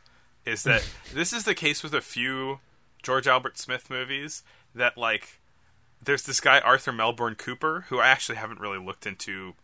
[0.45, 2.61] is that this is the case with a few
[3.03, 4.43] George Albert Smith movies
[4.75, 5.41] that like
[6.03, 9.55] there's this guy Arthur Melbourne Cooper who I actually haven't really looked into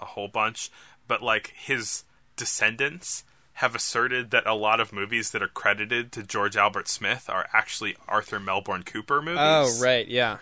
[0.00, 0.70] a whole bunch,
[1.06, 2.04] but like his
[2.36, 3.24] descendants
[3.54, 7.48] have asserted that a lot of movies that are credited to George Albert Smith are
[7.52, 9.38] actually Arthur Melbourne Cooper movies.
[9.40, 10.38] Oh right, yeah.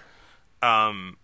[0.62, 1.16] um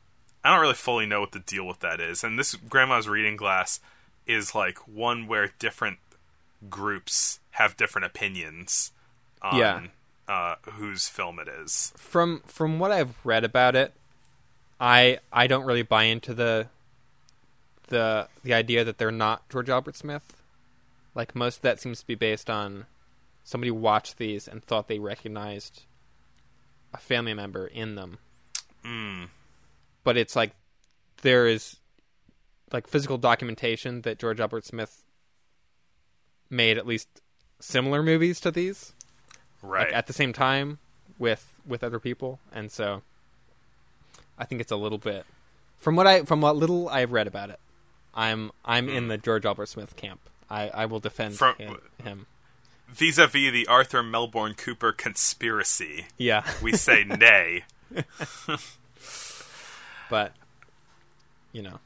[0.45, 2.23] I don't really fully know what the deal with that is.
[2.23, 3.81] And this grandma's reading glass
[4.27, 5.99] is like one where different
[6.71, 8.93] groups have different opinions
[9.43, 9.81] on Yeah.
[10.29, 11.93] uh whose film it is.
[11.97, 13.93] From from what I've read about it,
[14.81, 16.67] I I don't really buy into the
[17.89, 20.36] the the idea that they're not George Albert Smith.
[21.17, 22.87] Like most of that seems to be based on
[23.43, 25.85] somebody watched these and thought they recognized
[26.93, 28.19] a family member in them.
[28.85, 29.29] Mm.
[30.05, 30.53] But it's like
[31.23, 31.79] there is
[32.73, 35.07] like physical documentation that George Albert Smith
[36.51, 37.23] made at least
[37.59, 38.93] similar movies to these.
[39.63, 39.87] Right.
[39.87, 40.79] like at the same time
[41.19, 43.03] with with other people and so
[44.39, 45.25] i think it's a little bit
[45.79, 47.59] from what i from what little i've read about it
[48.15, 51.37] i'm i'm in the george albert smith camp i i will defend.
[51.37, 52.27] From- him, him
[52.89, 57.65] Vis-a-vis the Arthur Melbourne Cooper conspiracy, yeah we say nay.
[60.11, 60.33] but
[61.53, 61.81] you know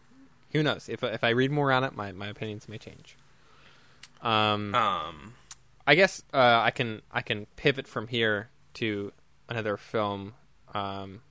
[0.52, 3.16] who knows if if i read more on it my my opinions may change
[4.22, 5.34] um Um
[5.86, 9.12] I guess uh, I can I can pivot from here to
[9.48, 10.34] another film.
[10.72, 11.22] Um,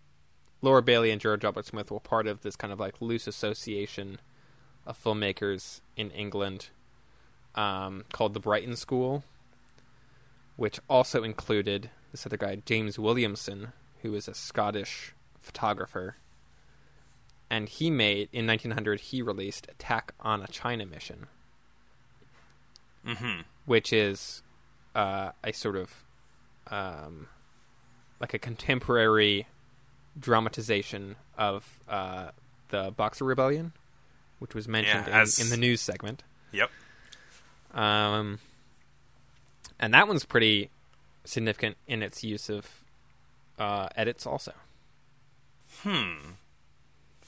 [0.61, 4.19] Laura Bayley and George Albert Smith were part of this kind of like loose association
[4.85, 6.71] of filmmakers in England
[7.55, 9.23] um, called the Brighton School,
[10.55, 16.15] which also included this other guy James Williamson, who is a Scottish photographer.
[17.49, 21.27] And he made in 1900 he released Attack on a China Mission,
[23.05, 23.43] mhm.
[23.65, 24.43] which is
[24.93, 26.05] uh, a sort of
[26.67, 27.27] um,
[28.19, 29.47] like a contemporary
[30.19, 32.29] dramatization of uh,
[32.69, 33.73] the Boxer Rebellion,
[34.39, 36.23] which was mentioned Yeah, as- in, in the news segment.
[36.51, 36.69] Yep.
[37.73, 38.39] Um,
[39.79, 40.69] and that one's pretty
[41.23, 42.83] significant in its use of
[43.57, 44.53] uh, edits, also.
[45.83, 46.31] Hmm.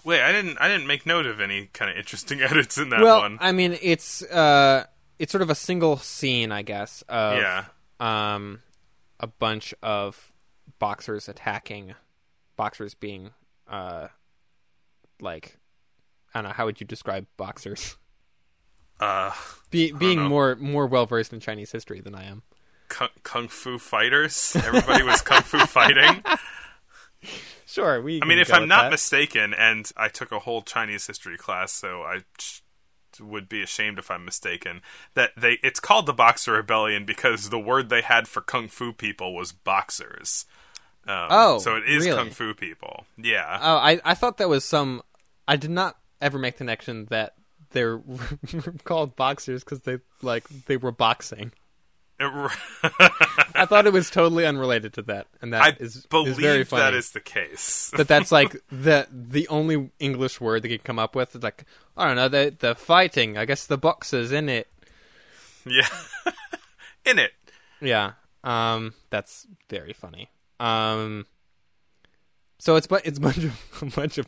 [0.03, 3.01] Wait, I didn't I didn't make note of any kind of interesting edits in that
[3.01, 3.37] well, one.
[3.39, 4.85] I mean, it's uh,
[5.19, 7.03] it's sort of a single scene, I guess.
[7.07, 7.65] Of, Yeah.
[7.99, 8.61] Um,
[9.19, 10.33] a bunch of
[10.79, 11.93] boxers attacking
[12.55, 13.29] boxers being
[13.69, 14.07] uh,
[15.21, 15.57] like
[16.33, 17.97] I don't know how would you describe boxers?
[19.01, 19.31] Uh
[19.71, 22.43] Be, being more more well versed in Chinese history than I am.
[22.87, 24.55] kung, kung fu fighters.
[24.55, 26.23] Everybody was kung fu fighting.
[27.67, 28.19] Sure, we.
[28.21, 32.01] I mean, if I'm not mistaken, and I took a whole Chinese history class, so
[32.01, 32.63] I ch-
[33.21, 34.81] would be ashamed if I'm mistaken.
[35.13, 38.91] That they it's called the Boxer Rebellion because the word they had for kung fu
[38.91, 40.45] people was boxers.
[41.07, 42.17] Um, Oh, so it is really?
[42.17, 43.05] kung fu people.
[43.17, 45.01] Yeah, Oh, I I thought that was some.
[45.47, 47.35] I did not ever make the connection that
[47.71, 48.01] they're
[48.83, 51.51] called boxers because they like they were boxing.
[52.21, 56.83] I thought it was totally unrelated to that, and that I is is very funny.
[56.83, 57.91] that is the case.
[57.97, 61.33] but that's like the the only English word they could come up with.
[61.33, 61.65] It's like
[61.97, 63.37] I don't know the the fighting.
[63.37, 64.67] I guess the boxers in it.
[65.65, 65.87] yeah,
[67.05, 67.31] in it.
[67.81, 68.13] Yeah,
[68.43, 70.29] um, that's very funny.
[70.59, 71.25] Um,
[72.59, 74.27] so it's bu- it's a bunch of a bunch of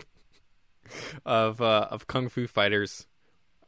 [1.25, 3.05] of uh, of kung fu fighters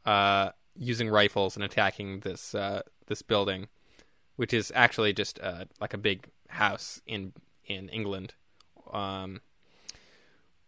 [0.06, 3.68] uh, using rifles and attacking this uh, this building,
[4.36, 7.32] which is actually just uh, like a big house in
[7.66, 8.34] in England.
[8.92, 9.40] Um,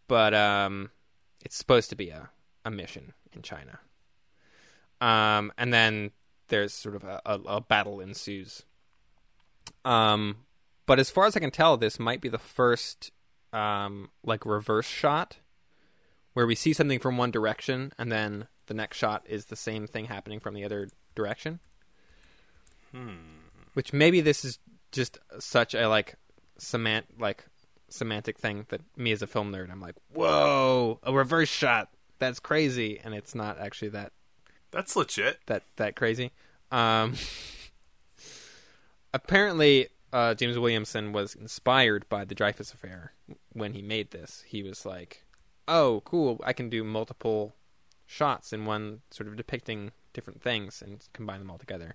[0.09, 0.91] but um,
[1.45, 2.31] it's supposed to be a,
[2.65, 3.79] a mission in China.
[5.01, 6.11] Um, and then
[6.49, 8.65] there's sort of a, a, a battle ensues.
[9.85, 10.39] Um,
[10.87, 13.13] but as far as I can tell, this might be the first
[13.53, 15.37] um, like reverse shot
[16.33, 19.87] where we see something from one direction and then the next shot is the same
[19.87, 21.59] thing happening from the other direction.
[23.75, 24.59] Which maybe this is
[24.93, 26.15] just such a like
[26.59, 27.45] semant like
[27.91, 31.91] semantic thing that me as a film nerd I'm like, whoa, a reverse shot.
[32.19, 34.13] That's crazy, and it's not actually that
[34.71, 35.39] That's legit.
[35.47, 36.33] that that crazy.
[36.73, 37.15] Um,
[39.15, 43.13] apparently, uh, James Williamson was inspired by the Dreyfus Affair
[43.53, 44.45] when he made this.
[44.47, 45.25] He was like,
[45.69, 46.41] "Oh, cool!
[46.45, 47.55] I can do multiple
[48.09, 51.95] shots in one, sort of depicting different things and combine them all together."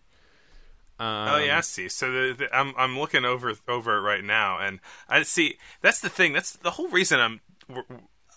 [1.00, 1.90] Um, oh yeah, I see.
[1.90, 6.00] So the, the, I'm I'm looking over over it right now, and I see that's
[6.00, 6.34] the thing.
[6.34, 7.42] That's the whole reason I'm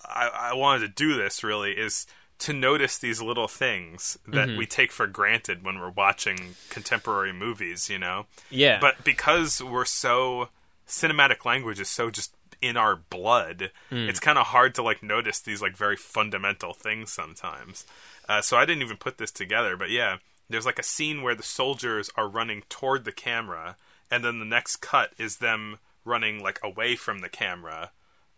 [0.04, 1.44] I, I wanted to do this.
[1.44, 2.06] Really is
[2.38, 7.90] to notice these little things that we take for granted when we're watching contemporary movies.
[7.90, 10.48] You know, yeah, but because we're so
[10.88, 12.35] cinematic language is so just
[12.66, 17.12] in our blood it's kind of hard to like notice these like very fundamental things
[17.12, 17.84] sometimes.
[18.28, 20.16] Uh, so i didn't even put this together but yeah
[20.48, 23.76] there's like a scene where the soldiers are running toward the camera
[24.10, 27.90] and then the next cut is them running like away from the camera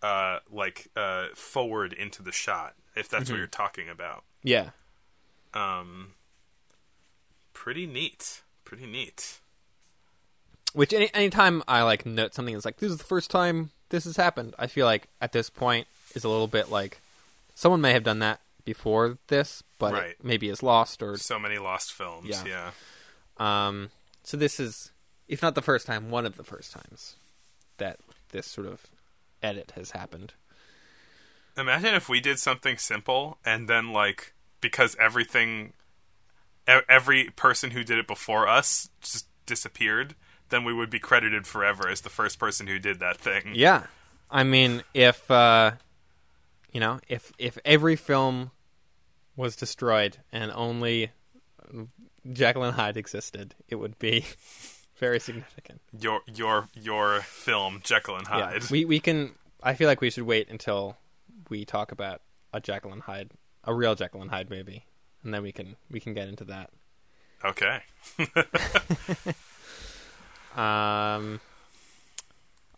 [0.02, 4.24] uh like uh forward into the shot if that's what you're talking about.
[4.42, 4.70] Yeah.
[5.54, 6.14] um
[7.52, 8.42] pretty neat.
[8.64, 9.40] Pretty neat.
[10.72, 14.04] Which any anytime I like note something that's like this is the first time this
[14.04, 17.00] has happened, I feel like at this point is a little bit like
[17.54, 20.16] someone may have done that before this, but Right.
[20.22, 22.44] maybe is lost or so many lost films Yeah.
[23.40, 23.66] yeah.
[23.68, 23.90] um.
[24.24, 24.90] So this is,
[25.26, 27.16] if not the first time, one of the first times
[27.78, 27.98] that
[28.30, 28.86] this sort of
[29.42, 30.34] edit has happened.
[31.56, 35.72] Imagine if we did something simple and then like because everything
[36.66, 40.14] every person who did it before us just disappeared,
[40.50, 43.52] then we would be credited forever as the first person who did that thing.
[43.54, 43.86] Yeah,
[44.30, 45.72] I mean, if uh,
[46.72, 48.50] you know, if if every film
[49.36, 51.10] was destroyed and only
[52.32, 54.24] Jekyll and Hyde existed, it would be
[54.96, 55.80] very significant.
[55.98, 58.70] Your your your film Jekyll and Yeah, Hyde.
[58.70, 59.34] we we can.
[59.62, 60.96] I feel like we should wait until
[61.50, 62.20] we talk about
[62.52, 63.30] a Jekyll and Hyde,
[63.64, 64.86] a real Jekyll and Hyde movie,
[65.22, 66.70] and then we can we can get into that.
[67.44, 67.80] okay.
[70.58, 71.40] Um,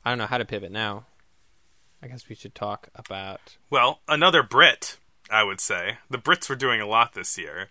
[0.05, 1.07] I don't know how to pivot now.
[2.03, 3.57] I guess we should talk about.
[3.71, 4.97] Well, another Brit,
[5.31, 5.99] I would say.
[6.09, 7.69] The Brits were doing a lot this year.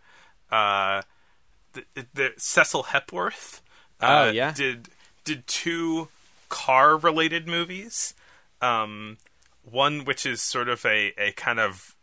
[0.52, 1.02] Uh,
[1.74, 1.84] the,
[2.14, 3.62] the Cecil Hepworth.
[4.02, 4.52] Uh, Oh, yeah.
[4.52, 4.90] Did
[5.24, 6.08] did two
[6.50, 8.14] car related movies.
[8.62, 9.18] Um,
[9.64, 11.96] one which is sort of a a kind of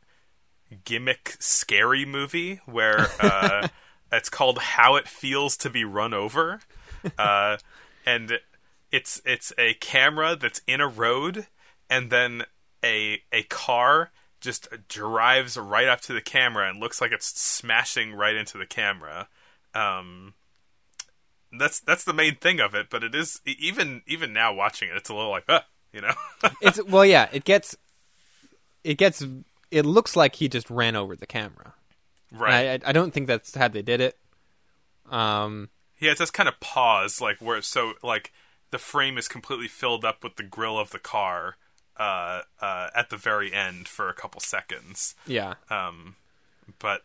[0.84, 3.68] gimmick scary movie where uh,
[4.12, 6.60] it's called How It Feels to Be Run Over,
[7.18, 7.56] uh,
[8.06, 8.38] and
[8.90, 11.48] it's it's a camera that's in a road,
[11.90, 12.44] and then
[12.84, 18.14] a a car just drives right up to the camera and looks like it's smashing
[18.14, 19.28] right into the camera.
[19.74, 20.34] Um,
[21.58, 24.96] that's that's the main thing of it, but it is even even now watching it,
[24.96, 25.60] it's a little like, uh,
[25.92, 26.14] you know.
[26.62, 27.28] It's well, yeah.
[27.32, 27.76] It gets,
[28.84, 29.24] it gets.
[29.70, 31.74] It looks like he just ran over the camera.
[32.32, 32.66] right.
[32.66, 34.16] I, I I don't think that's how they did it.
[35.10, 38.32] Um, Yeah, it does kind of pause, like where so like
[38.70, 41.56] the frame is completely filled up with the grill of the car
[41.96, 45.14] uh, uh, at the very end for a couple seconds.
[45.26, 45.54] yeah.
[45.70, 46.16] Um,
[46.78, 47.02] but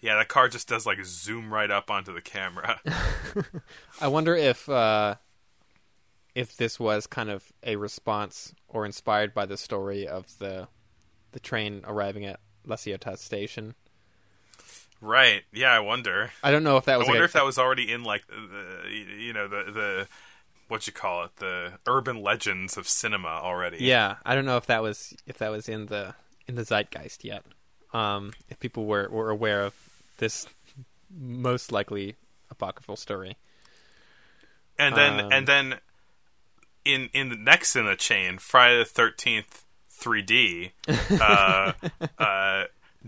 [0.00, 2.80] yeah, that car just does like zoom right up onto the camera.
[4.00, 5.16] I wonder if uh,
[6.34, 10.68] if this was kind of a response or inspired by the story of the
[11.32, 13.74] the train arriving at La Ciotat station.
[15.04, 15.42] Right?
[15.52, 16.32] Yeah, I wonder.
[16.42, 17.06] I don't know if that was.
[17.06, 20.08] I wonder like if that was already in like the you know the the
[20.68, 23.78] what you call it the urban legends of cinema already.
[23.80, 26.14] Yeah, I don't know if that was if that was in the
[26.46, 27.44] in the zeitgeist yet.
[27.92, 29.74] Um, if people were were aware of
[30.18, 30.46] this
[31.10, 32.16] most likely
[32.50, 33.36] apocryphal story.
[34.78, 35.80] and then Um, and then
[36.84, 39.64] in in the next in the chain, Friday the Thirteenth
[39.96, 40.72] 3D
[41.20, 41.72] uh,
[42.18, 42.64] uh,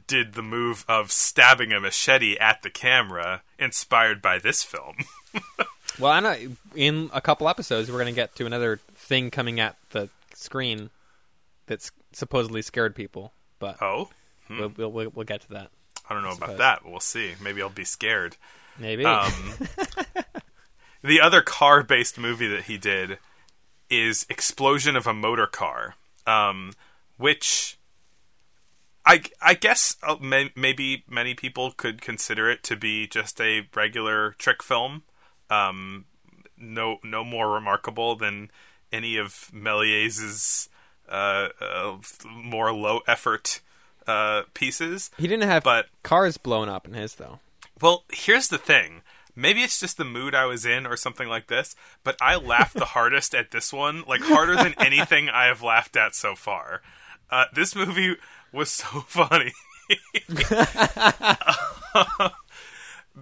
[0.07, 4.97] did the move of stabbing a machete at the camera, inspired by this film.
[5.99, 6.37] Well, I know
[6.75, 10.91] in a couple episodes we're going to get to another thing coming at the screen
[11.67, 14.11] that's supposedly scared people, but oh,
[14.51, 15.71] we'll, we'll, we'll we'll get to that.
[16.09, 16.81] I don't know about that.
[16.83, 17.33] but We'll see.
[17.43, 18.37] Maybe I'll be scared.
[18.79, 19.05] Maybe.
[19.05, 19.33] Um,
[21.03, 23.19] the other car-based movie that he did
[23.89, 25.95] is Explosion of a Motor Car,
[26.27, 26.73] um,
[27.17, 27.79] which
[29.07, 33.69] I I guess uh, may, maybe many people could consider it to be just a
[33.75, 35.05] regular trick film.
[35.49, 36.07] Um,
[36.59, 38.51] no no more remarkable than
[38.93, 40.69] any of Méliès's
[41.09, 41.97] uh, uh,
[42.27, 43.61] more low effort
[44.07, 45.11] uh, pieces.
[45.19, 47.39] he didn't have but- cars blown up in his though.
[47.81, 49.03] Well, here's the thing.
[49.39, 52.75] Maybe it's just the mood I was in or something like this, but I laughed
[52.75, 56.81] the hardest at this one, like harder than anything I have laughed at so far.
[57.31, 58.17] Uh, this movie
[58.57, 59.53] was so funny.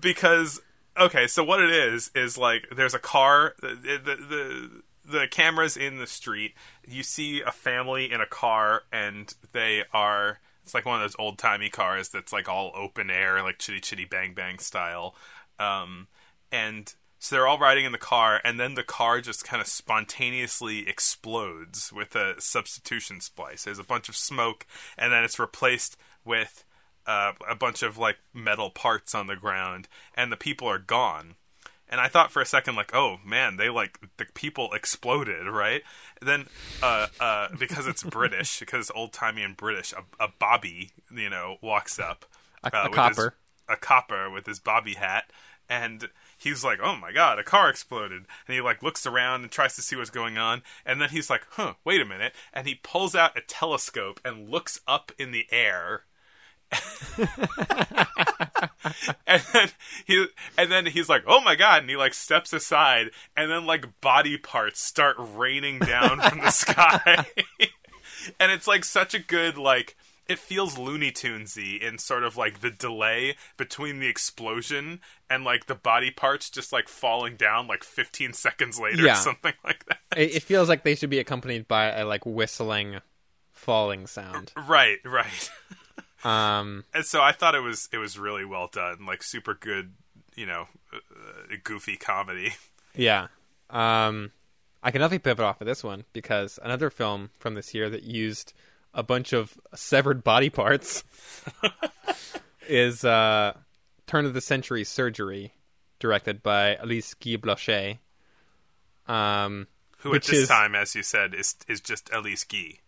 [0.01, 0.63] because
[0.99, 4.71] okay, so what it is is like there's a car the the the,
[5.05, 6.55] the camera's in the street.
[6.87, 11.17] You see a family in a car and they are it's like one of those
[11.19, 15.15] old timey cars that's like all open air, like chitty chitty bang bang style.
[15.59, 16.09] Um,
[16.51, 16.93] and
[17.25, 20.87] so they're all riding in the car, and then the car just kind of spontaneously
[20.87, 23.65] explodes with a substitution splice.
[23.65, 24.67] There's a bunch of smoke,
[24.99, 26.67] and then it's replaced with
[27.07, 31.37] uh, a bunch of like metal parts on the ground, and the people are gone.
[31.89, 35.81] And I thought for a second, like, oh man, they like the people exploded, right?
[36.21, 36.49] then,
[36.83, 41.57] uh, uh, because it's British, because old timey and British, a, a Bobby, you know,
[41.63, 42.27] walks up,
[42.63, 43.35] A- uh, a with copper.
[43.67, 45.31] his, a copper with his Bobby hat,
[45.71, 46.11] and
[46.45, 49.75] he's like, "Oh my god, a car exploded!" And he like looks around and tries
[49.77, 52.77] to see what's going on, and then he's like, "Huh, wait a minute!" And he
[52.77, 56.05] pulls out a telescope and looks up in the air.
[59.27, 59.69] and then
[60.05, 60.27] he
[60.57, 64.01] and then he's like, "Oh my god!" And he like steps aside, and then like
[64.01, 67.27] body parts start raining down from the sky,
[68.41, 69.97] and it's like such a good like.
[70.27, 75.67] It feels Looney Tunesy in sort of like the delay between the explosion and like
[75.67, 79.13] the body parts just like falling down like 15 seconds later, Yeah.
[79.13, 79.99] or something like that.
[80.17, 83.01] It, it feels like they should be accompanied by a like whistling,
[83.53, 84.53] falling sound.
[84.69, 85.51] Right, right.
[86.25, 89.93] Um, and so I thought it was it was really well done, like super good,
[90.35, 92.55] you know, uh, goofy comedy.
[92.95, 93.27] yeah.
[93.69, 94.33] Um,
[94.83, 98.05] I can definitely pivot off of this one because another film from this year that
[98.05, 98.55] used
[98.95, 101.03] a bunch of severed body parts
[102.69, 103.55] is uh,
[104.07, 105.53] Turn of the Century Surgery,
[105.99, 107.99] directed by Elise Guy Blanchet.
[109.07, 109.67] Um,
[109.99, 112.79] Who Which at this is- time, as you said, is is just Elise Guy.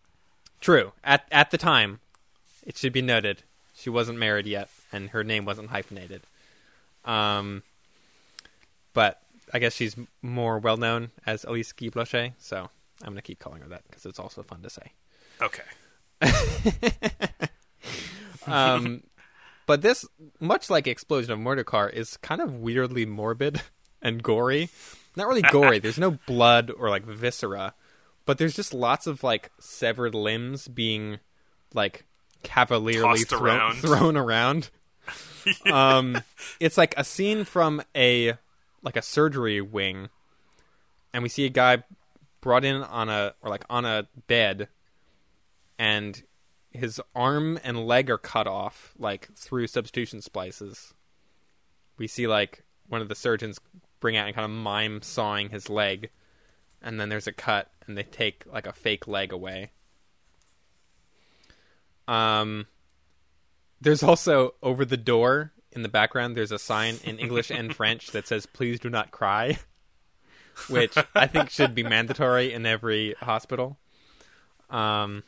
[0.61, 0.93] True.
[1.05, 2.01] At at the time,
[2.65, 3.43] it should be noted
[3.75, 6.23] she wasn't married yet, and her name wasn't hyphenated.
[7.05, 7.63] Um,
[8.95, 9.21] but
[9.53, 12.71] I guess she's more well known as Elise Guy Blanchet, so
[13.03, 14.93] I'm gonna keep calling her that because it's also fun to say.
[15.43, 15.63] Okay.
[18.47, 19.03] Um,
[19.67, 20.07] but this,
[20.39, 23.61] much like Explosion of Motor Car, is kind of weirdly morbid
[24.01, 24.71] and gory.
[25.17, 25.79] Not really gory.
[25.79, 27.75] there's no blood or like viscera,
[28.25, 31.19] but there's just lots of like severed limbs being
[31.75, 32.05] like
[32.43, 33.75] cavalierly thrown around.
[33.77, 34.71] thrown around.
[35.73, 36.23] um,
[36.61, 38.35] it's like a scene from a
[38.83, 40.09] like a surgery wing,
[41.13, 41.83] and we see a guy
[42.41, 44.69] brought in on a or like on a bed,
[45.79, 46.23] and
[46.71, 50.95] his arm and leg are cut off like through substitution splices.
[51.99, 53.59] We see like one of the surgeons
[54.01, 56.11] bring out and kind of mime sawing his leg,
[56.83, 59.71] and then there's a cut, and they take like a fake leg away.
[62.07, 62.67] Um,
[63.81, 66.37] there's also over the door in the background.
[66.37, 69.59] There's a sign in English and French that says "Please do not cry,"
[70.69, 73.79] which I think should be mandatory in every hospital.
[74.71, 75.23] Um,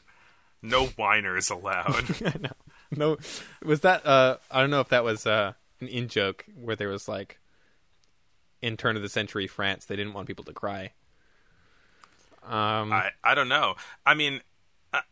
[0.62, 2.04] No whiners allowed.
[2.24, 2.50] I know.
[2.90, 3.18] No,
[3.62, 4.04] was that?
[4.06, 7.38] Uh, I don't know if that was uh, an in joke where there was like,
[8.62, 10.92] in turn of the century France, they didn't want people to cry.
[12.44, 13.74] Um, I I don't know.
[14.06, 14.40] I mean,
[14.92, 15.02] I,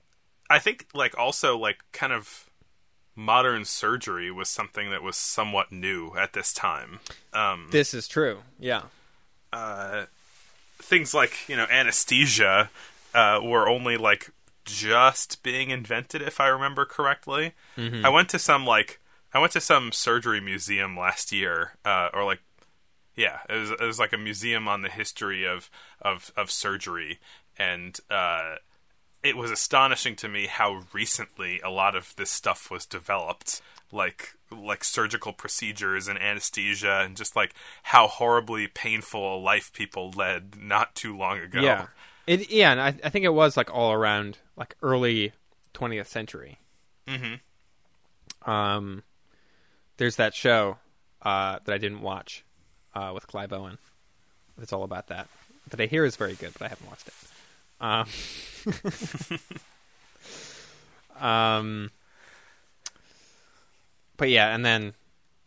[0.49, 2.49] I think like also like kind of
[3.15, 7.01] modern surgery was something that was somewhat new at this time.
[7.33, 8.39] Um, this is true.
[8.59, 8.83] Yeah.
[9.53, 10.07] uh,
[10.79, 12.71] things like you know anesthesia
[13.15, 14.31] uh, were only like
[14.67, 17.55] just being invented, if I remember correctly.
[18.05, 19.01] I went to some like
[19.33, 22.41] I went to some surgery museum last year, uh, or like
[23.15, 25.71] Yeah, it was, it was like a museum on the history of
[26.03, 27.19] of of surgery,
[27.59, 28.57] and uh,
[29.23, 34.35] it was astonishing to me how recently a lot of this stuff was developed, like
[34.51, 37.55] like surgical procedures and anesthesia, and just like
[37.85, 41.61] how horribly painful a life people led not too long ago.
[41.63, 41.87] Yeah,
[42.27, 45.33] it yeah, and I, I think it was like all around like early
[45.75, 46.59] 20th century.
[47.07, 48.51] Mm-hmm.
[48.51, 49.03] Um,
[49.97, 50.79] there's that show
[51.23, 52.45] uh, that I didn't watch
[52.95, 53.79] uh, with Clive Owen.
[54.61, 55.29] It's all about that.
[55.69, 57.15] That I hear is very good, but I haven't watched it.
[57.81, 58.07] Um,
[61.27, 61.91] um,
[64.17, 64.95] but yeah, and then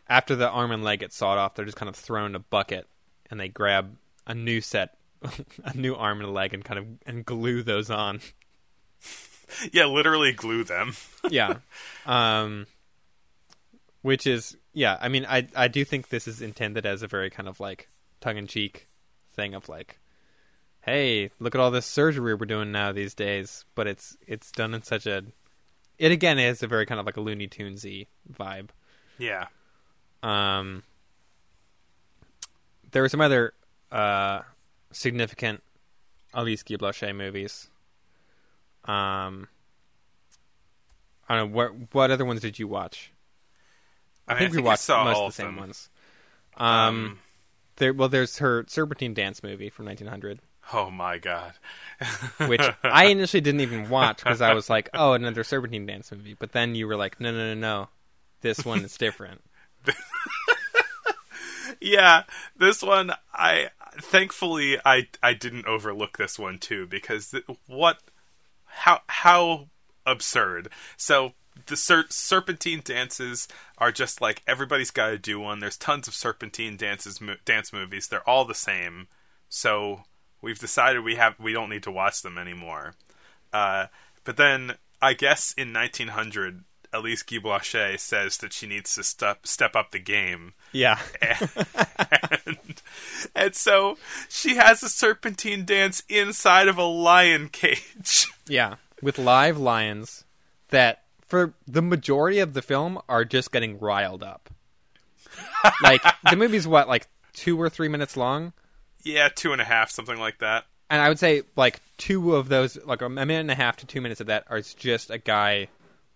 [0.08, 2.40] after the arm and leg get sawed off, they're just kind of thrown in a
[2.40, 2.88] bucket,
[3.32, 3.96] and they grab
[4.28, 4.98] a new set,
[5.64, 8.22] a new arm and a leg, and kind of and glue those on.
[9.72, 10.94] Yeah, literally glue them.
[11.30, 11.58] yeah.
[12.06, 12.68] Um
[14.02, 17.30] which is yeah, I mean I I do think this is intended as a very
[17.30, 17.90] kind of like
[18.22, 18.88] tongue in cheek
[19.32, 20.00] thing of like
[20.82, 24.74] hey, look at all this surgery we're doing now these days, but it's it's done
[24.74, 25.24] in such a
[25.98, 28.70] it again is a very kind of like a Looney Tunesy vibe.
[29.18, 29.48] Yeah.
[30.24, 30.84] Um
[32.92, 33.54] there were some other
[33.92, 34.42] uh
[34.92, 35.64] significant
[36.34, 37.70] Alice Guy Blanchet movies.
[38.86, 39.48] Um
[41.28, 43.12] I don't know what what other ones did you watch?
[44.28, 45.58] I, mean, think we watched saw most of the same them.
[45.58, 45.90] ones.
[46.58, 47.20] Um, Um,
[47.78, 50.40] there well there's her Serpentine dance movie from 1900,
[50.74, 51.54] oh my god.
[52.48, 56.36] which I initially didn't even watch because I was like, "Oh, another Serpentine dance movie."
[56.38, 57.90] But then you were like, "No, no, no, no.
[58.42, 59.42] This one is different."
[61.82, 62.24] yeah,
[62.58, 63.70] this one I
[64.02, 67.34] thankfully I I didn't overlook this one too because
[67.68, 68.00] what
[68.66, 69.70] how how
[70.06, 70.70] absurd.
[70.98, 71.34] So
[71.66, 73.48] the ser- serpentine dances
[73.78, 75.60] are just like everybody's got to do one.
[75.60, 78.08] There's tons of serpentine dances mo- dance movies.
[78.08, 79.08] They're all the same.
[79.50, 80.04] So
[80.42, 82.96] we've decided we have we don't need to watch them anymore.
[83.52, 83.88] Uh,
[84.24, 89.46] but then I guess in 1900 Elise Guy Blanchet says that she needs to step
[89.46, 91.00] step up the game Yeah.
[91.22, 92.82] and,
[93.36, 98.28] and so she has a serpentine dance inside of a lion cage.
[98.48, 100.24] Yeah, with live lions
[100.70, 104.50] that for the majority of the film are just getting riled up.
[105.84, 108.54] like the movie's what, like two or three minutes long,
[109.04, 110.66] yeah, two and a half, something like that.
[110.90, 113.86] and I would say like two of those, like a minute and a half to
[113.86, 115.68] two minutes of that, are just a guy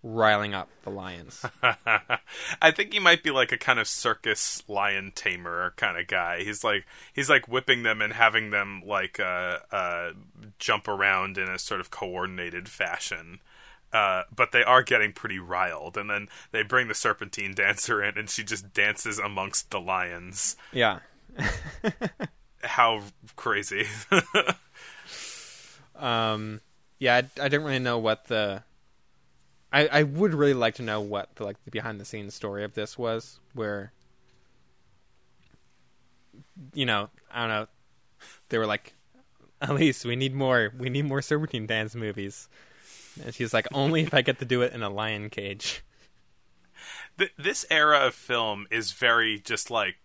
[0.04, 1.44] riling up the lions.
[2.62, 6.44] I think he might be like a kind of circus lion tamer kind of guy.
[6.44, 10.10] He's like he's like whipping them and having them like uh, uh,
[10.58, 13.40] jump around in a sort of coordinated fashion.
[13.92, 18.18] Uh, but they are getting pretty riled, and then they bring the serpentine dancer in,
[18.18, 20.56] and she just dances amongst the lions.
[20.72, 20.98] yeah.
[22.62, 23.02] How
[23.36, 23.86] crazy!
[25.96, 26.60] Um,
[26.98, 28.62] yeah, I, I don't really know what the.
[29.74, 32.64] I I would really like to know what the like the behind the scenes story
[32.64, 33.92] of this was, where.
[36.72, 37.66] You know, I don't know.
[38.48, 38.94] They were like,
[39.60, 40.72] Elise, we need more.
[40.78, 42.48] We need more Serpentine dance movies.
[43.22, 45.82] And she's like, only if I get to do it in a lion cage.
[47.18, 49.96] Th- this era of film is very just like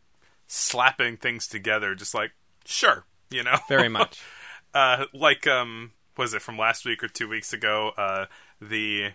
[0.48, 2.32] slapping things together, just like
[2.66, 4.22] sure, you know, Very much.
[4.74, 7.92] uh, like um, was it from last week or two weeks ago?
[7.98, 8.26] Uh,
[8.62, 9.12] the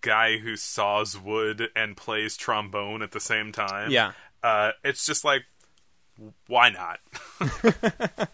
[0.00, 3.90] guy who saws wood and plays trombone at the same time.
[3.90, 4.12] Yeah.
[4.42, 5.44] uh, it's just like
[6.46, 7.00] why not?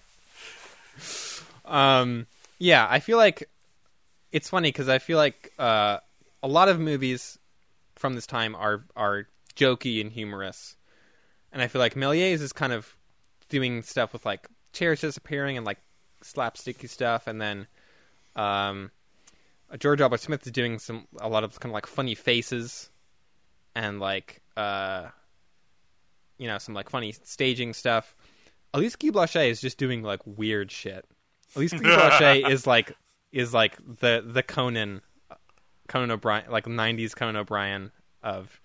[1.64, 2.26] Um,
[2.58, 3.48] yeah, I feel like
[4.32, 5.98] it's funny because I feel like uh,
[6.42, 7.38] a lot of movies
[7.94, 10.76] from this time are are jokey and humorous,
[11.52, 12.96] and I feel like Méliès is kind of
[13.48, 15.78] doing stuff with like chairs disappearing and like
[16.24, 17.66] slapsticky stuff, and then
[18.34, 18.90] um,
[19.78, 22.90] George Albert Smith is doing some a lot of kind of like funny faces
[23.74, 25.08] and like uh,
[26.38, 28.16] you know some like funny staging stuff.
[28.74, 31.04] Elise Guy Blanchet is just doing like weird shit.
[31.56, 32.96] Elise Guy Blanchet is like
[33.32, 35.02] is like the the Conan
[35.88, 37.90] Conan O'Brien like '90s Conan O'Brien
[38.22, 38.60] of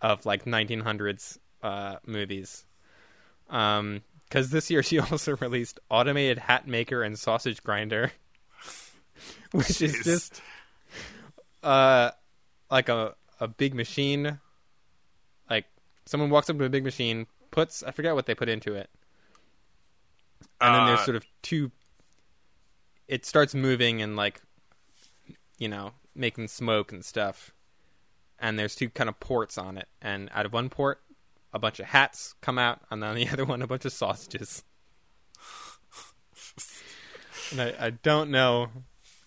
[0.00, 2.64] of like 1900s uh, movies.
[3.48, 8.12] Um, because this year she also released Automated Hat Maker and Sausage Grinder,
[9.52, 10.40] which is just
[11.62, 12.10] uh
[12.70, 14.38] like a a big machine.
[15.48, 15.66] Like
[16.06, 18.90] someone walks up to a big machine, puts I forget what they put into it,
[20.60, 21.72] and then there's Uh, sort of two.
[23.08, 24.40] It starts moving and like,
[25.58, 27.52] you know, making smoke and stuff,
[28.38, 31.00] and there's two kind of ports on it, and out of one port
[31.52, 34.62] a bunch of hats come out, and on the other one a bunch of sausages.
[37.50, 38.68] and I, I don't know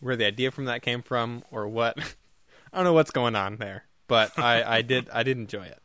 [0.03, 1.97] where the idea from that came from or what.
[2.73, 5.79] I don't know what's going on there, but I, I did I did enjoy it.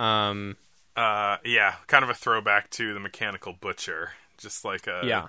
[0.00, 0.56] Um,
[0.96, 5.26] Uh, yeah, kind of a throwback to the Mechanical Butcher, just like a yeah,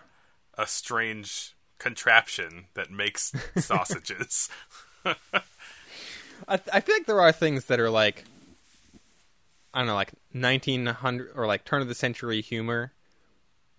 [0.58, 4.50] a strange contraption that makes sausages.
[5.06, 8.24] I I feel like there are things that are like
[9.74, 12.94] I don't know, like nineteen hundred or like turn of the century humor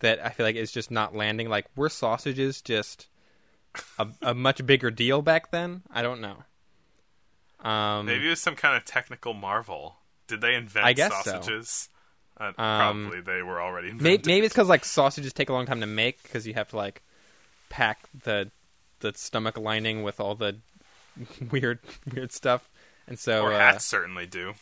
[0.01, 1.49] that I feel like is just not landing.
[1.49, 3.07] Like were sausages just
[3.99, 5.83] a, a much bigger deal back then?
[5.91, 6.45] I don't know.
[7.69, 9.97] Um, Maybe it was some kind of technical marvel.
[10.27, 11.31] Did they invent I guess so.
[11.33, 11.89] sausages?
[12.39, 14.27] Uh, Um, probably they were already Maybe, invented.
[14.27, 16.77] maybe it's because like sausages take a long time to make because you have to
[16.77, 17.03] like
[17.69, 18.51] pack the
[19.01, 20.57] the stomach lining with all the
[21.51, 21.79] weird
[22.13, 22.71] weird stuff,
[23.07, 24.55] and so or uh, hats certainly do.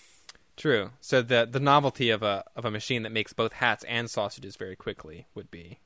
[0.57, 0.91] True.
[1.01, 4.57] So the the novelty of a of a machine that makes both hats and sausages
[4.57, 5.79] very quickly would be,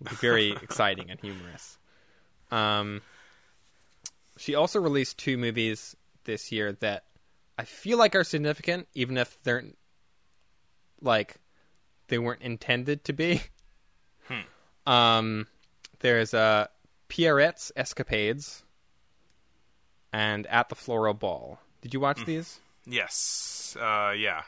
[0.00, 1.78] would be very exciting and humorous.
[2.50, 3.02] Um,
[4.36, 7.04] she also released two movies this year that
[7.58, 9.64] I feel like are significant, even if they're
[11.00, 11.36] like
[12.08, 13.42] they weren't intended to be.
[14.86, 15.48] Um,
[15.98, 16.68] there's uh,
[17.08, 18.62] Pierrette's Escapades
[20.12, 21.58] and At the Floral Ball.
[21.80, 22.60] Did you watch these?
[22.86, 23.76] Yes.
[23.80, 24.42] Uh, yeah.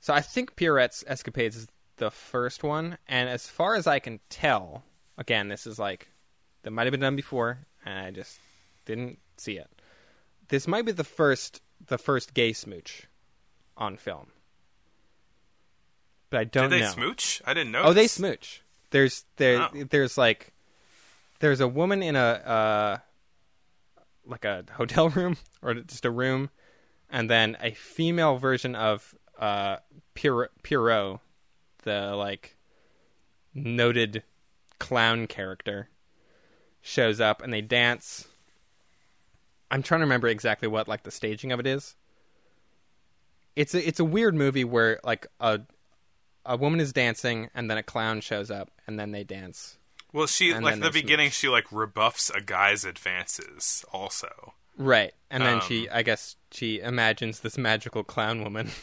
[0.00, 1.66] So I think Pierrette's Escapades is
[1.98, 4.82] the first one, and as far as I can tell,
[5.18, 6.08] again, this is like
[6.62, 8.38] that might have been done before, and I just
[8.84, 9.68] didn't see it.
[10.48, 13.06] This might be the first the first gay smooch
[13.76, 14.28] on film,
[16.30, 16.90] but I don't Did they know.
[16.92, 17.42] smooch?
[17.44, 17.82] I didn't know.
[17.84, 18.62] Oh, they smooch.
[18.90, 19.84] There's there Oh.
[19.90, 20.52] there's like
[21.40, 22.98] there's a woman in a uh
[24.26, 26.50] like a hotel room or just a room,
[27.10, 29.76] and then a female version of uh
[30.14, 31.18] Pierrot, Pierrot
[31.84, 32.56] the like
[33.54, 34.22] noted
[34.78, 35.88] clown character,
[36.82, 38.26] shows up and they dance.
[39.70, 41.96] I'm trying to remember exactly what like the staging of it is.
[43.56, 45.60] It's a it's a weird movie where like a
[46.44, 49.78] a woman is dancing and then a clown shows up and then they dance.
[50.12, 51.26] Well, she And like the beginning.
[51.28, 51.34] smooch.
[51.34, 53.84] She like rebuffs a guy's advances.
[53.92, 55.12] Also, Right.
[55.30, 55.60] And then Um.
[55.60, 58.70] she I guess she imagines this magical clown woman.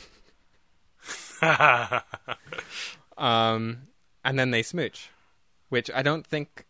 [3.18, 3.88] um
[4.24, 5.10] and then they smooch.
[5.70, 6.66] Which I don't think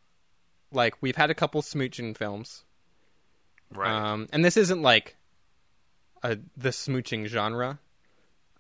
[0.72, 2.64] like we've had a couple smooching films.
[3.74, 3.92] right?
[3.92, 5.16] Um and this isn't like
[6.24, 7.80] a the smooching genre.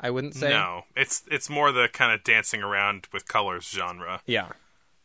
[0.02, 0.50] I wouldn't say.
[0.50, 4.22] no, it's it's more the kind of dancing around with colors genre.
[4.26, 4.50] Yeah.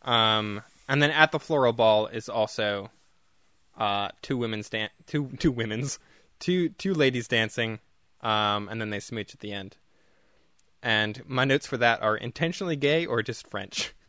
[0.02, 2.90] Um, and then at the floral ball is also
[3.76, 5.98] uh, two women's dan- two two women's
[6.38, 7.80] two two ladies dancing,
[8.20, 9.76] um, and then they smooch at the end.
[10.80, 13.94] And my notes for that are intentionally gay or just French.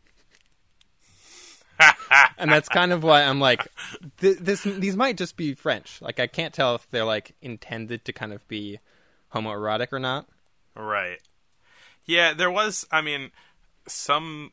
[2.38, 3.66] and that's kind of why I'm like,
[4.20, 6.00] th- this these might just be French.
[6.02, 8.78] Like I can't tell if they're like intended to kind of be
[9.34, 10.26] homoerotic or not.
[10.74, 11.18] Right.
[12.04, 12.86] Yeah, there was.
[12.90, 13.30] I mean,
[13.88, 14.52] some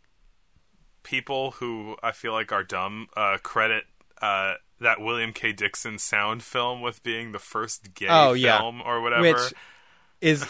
[1.04, 3.84] people who I feel like are dumb uh, credit
[4.22, 5.52] uh, that William K.
[5.52, 8.58] Dickson sound film with being the first gay Oh, yeah.
[8.60, 9.22] film or whatever.
[9.22, 9.54] which
[10.22, 10.46] is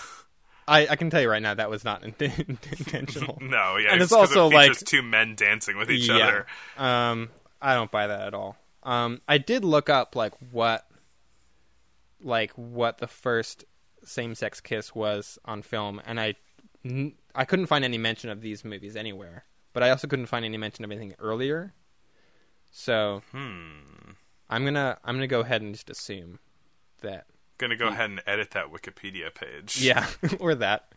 [0.67, 3.37] I, I can tell you right now that was not in- intentional.
[3.41, 6.45] no, yeah, and it's also it like- two men dancing with each other.
[6.77, 7.29] Um,
[7.61, 8.57] I don't buy that at all.
[8.83, 10.85] Um, I did look up like what,
[12.21, 13.65] like what the first
[14.03, 16.35] same-sex kiss was on film, and I,
[16.83, 19.45] n- I couldn't find any mention of these movies anywhere.
[19.71, 21.73] But I also couldn't find any mention of anything earlier.
[22.71, 24.11] So Hmm.
[24.49, 26.39] I'm gonna I'm gonna go ahead and just assume
[27.01, 27.25] that
[27.63, 29.81] Gonna go ahead and edit that Wikipedia page.
[29.81, 30.05] yeah
[30.41, 30.91] or that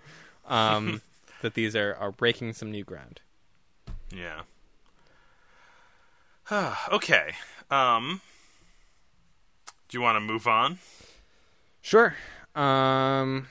[0.49, 1.01] um,
[1.43, 3.21] that these are are breaking some new ground.
[4.13, 4.41] Yeah.
[6.93, 7.35] okay.
[7.71, 8.21] Um.
[9.89, 10.81] Do you want to move on?
[11.83, 12.17] Sure.
[12.57, 13.47] Um,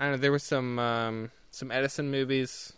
[0.00, 0.16] I don't know.
[0.16, 2.72] There was some um, some Edison movies.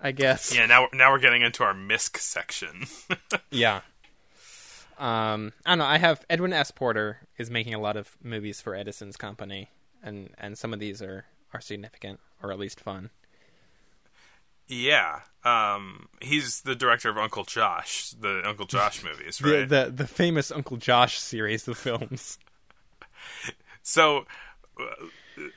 [0.00, 0.56] I guess.
[0.56, 0.64] Yeah.
[0.64, 2.86] Now, now we're getting into our misc section.
[3.50, 3.82] Yeah.
[4.98, 5.84] Um, I don't know.
[5.86, 6.70] I have Edwin S.
[6.70, 9.70] Porter is making a lot of movies for Edison's company,
[10.02, 13.10] and and some of these are are significant or at least fun.
[14.66, 15.20] yeah.
[15.44, 16.08] Um.
[16.20, 19.68] He's the director of Uncle Josh, the Uncle Josh movies, The, right?
[19.68, 22.38] the the famous Uncle Josh series of films.
[23.82, 24.24] So,
[24.80, 25.06] uh,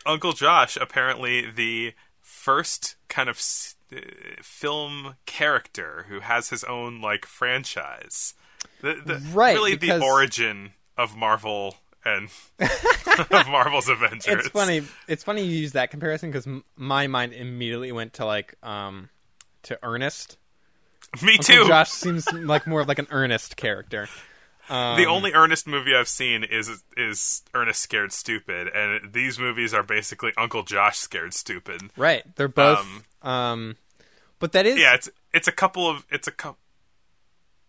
[0.06, 4.00] Uncle Josh apparently the first kind of s- uh,
[4.42, 8.34] film character who has his own like franchise.
[8.82, 12.30] The, the, Right, really because- the origin of Marvel and
[12.60, 14.28] of Marvel's Avengers.
[14.46, 14.84] It's funny.
[15.08, 19.10] It's funny you use that comparison because m- my mind immediately went to like um
[19.64, 20.38] to Ernest.
[21.22, 21.68] Me Uncle too.
[21.68, 24.08] Josh seems like more of like an Ernest character.
[24.70, 29.74] Um, the only Ernest movie I've seen is is Ernest Scared Stupid, and these movies
[29.74, 31.82] are basically Uncle Josh Scared Stupid.
[31.98, 32.24] right.
[32.36, 32.80] They're both.
[33.22, 33.76] Um, Um,
[34.40, 34.78] but that is.
[34.80, 36.60] Yeah, it's it's a couple of it's a couple.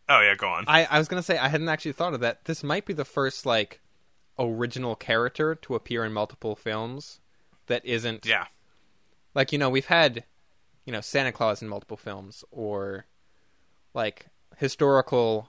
[0.09, 0.65] Oh yeah, go on.
[0.67, 2.45] I I was gonna say I hadn't actually thought of that.
[2.47, 3.81] This might be the first like
[4.39, 7.21] original character to appear in multiple films
[7.67, 8.47] that isn't yeah,
[9.35, 10.25] like you know we've had
[10.87, 13.07] you know Santa Claus in multiple films or
[13.95, 15.49] like historical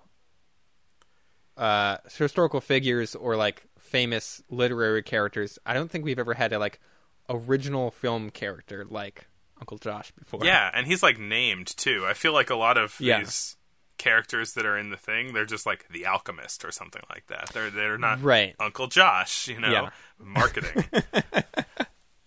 [1.57, 5.60] uh historical figures or like famous literary characters.
[5.66, 6.80] I don't think we've ever had a like
[7.30, 9.28] original film character like
[9.60, 10.41] Uncle Josh before.
[10.43, 12.05] yeah, and he's like named too.
[12.07, 13.20] I feel like a lot of Yeah.
[13.20, 13.55] these
[14.00, 17.52] characters that are in the thing, they're just like the alchemist or something like that.
[17.54, 18.56] They're they're not Right.
[18.60, 19.89] Uncle Josh, you know, Yeah.
[20.18, 20.86] marketing.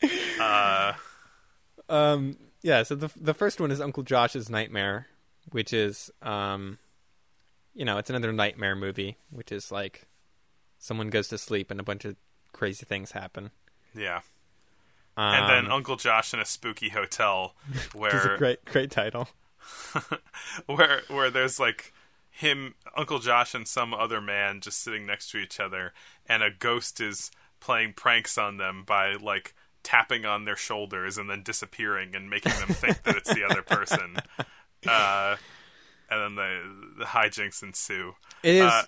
[0.41, 0.93] uh,
[1.89, 5.07] Um yeah, so the the first one is Uncle Josh's Nightmare,
[5.51, 6.79] which is um
[7.75, 10.07] you know, it's another nightmare movie, which is like
[10.79, 12.16] someone goes to sleep and a bunch of
[12.53, 13.51] crazy things happen.
[13.95, 14.20] yeah,
[15.16, 17.55] Um, and then Uncle Josh in a spooky hotel
[17.95, 19.29] where great great title.
[20.66, 21.92] where where there's like
[22.30, 25.92] him Uncle Josh and some other man just sitting next to each other
[26.26, 31.28] and a ghost is playing pranks on them by like tapping on their shoulders and
[31.28, 34.16] then disappearing and making them think that it's the other person.
[34.86, 35.36] Uh
[36.10, 38.12] and then the the hijinks ensue.
[38.42, 38.62] It is.
[38.62, 38.82] Uh,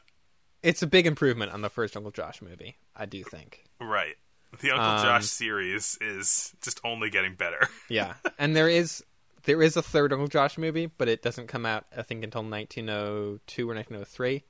[0.62, 2.78] it's a big improvement on the first Uncle Josh movie.
[2.96, 3.64] I do think.
[3.80, 4.14] Right.
[4.60, 7.68] The Uncle Um, Josh series is just only getting better.
[7.88, 9.04] Yeah, and there is
[9.44, 12.42] there is a third Uncle Josh movie, but it doesn't come out I think until
[12.42, 14.44] 1902 or 1903.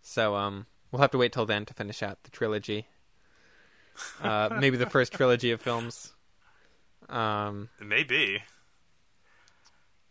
[0.00, 2.86] So um, we'll have to wait till then to finish out the trilogy.
[4.22, 6.14] Uh, maybe the first trilogy of films.
[7.08, 8.42] Um, Maybe.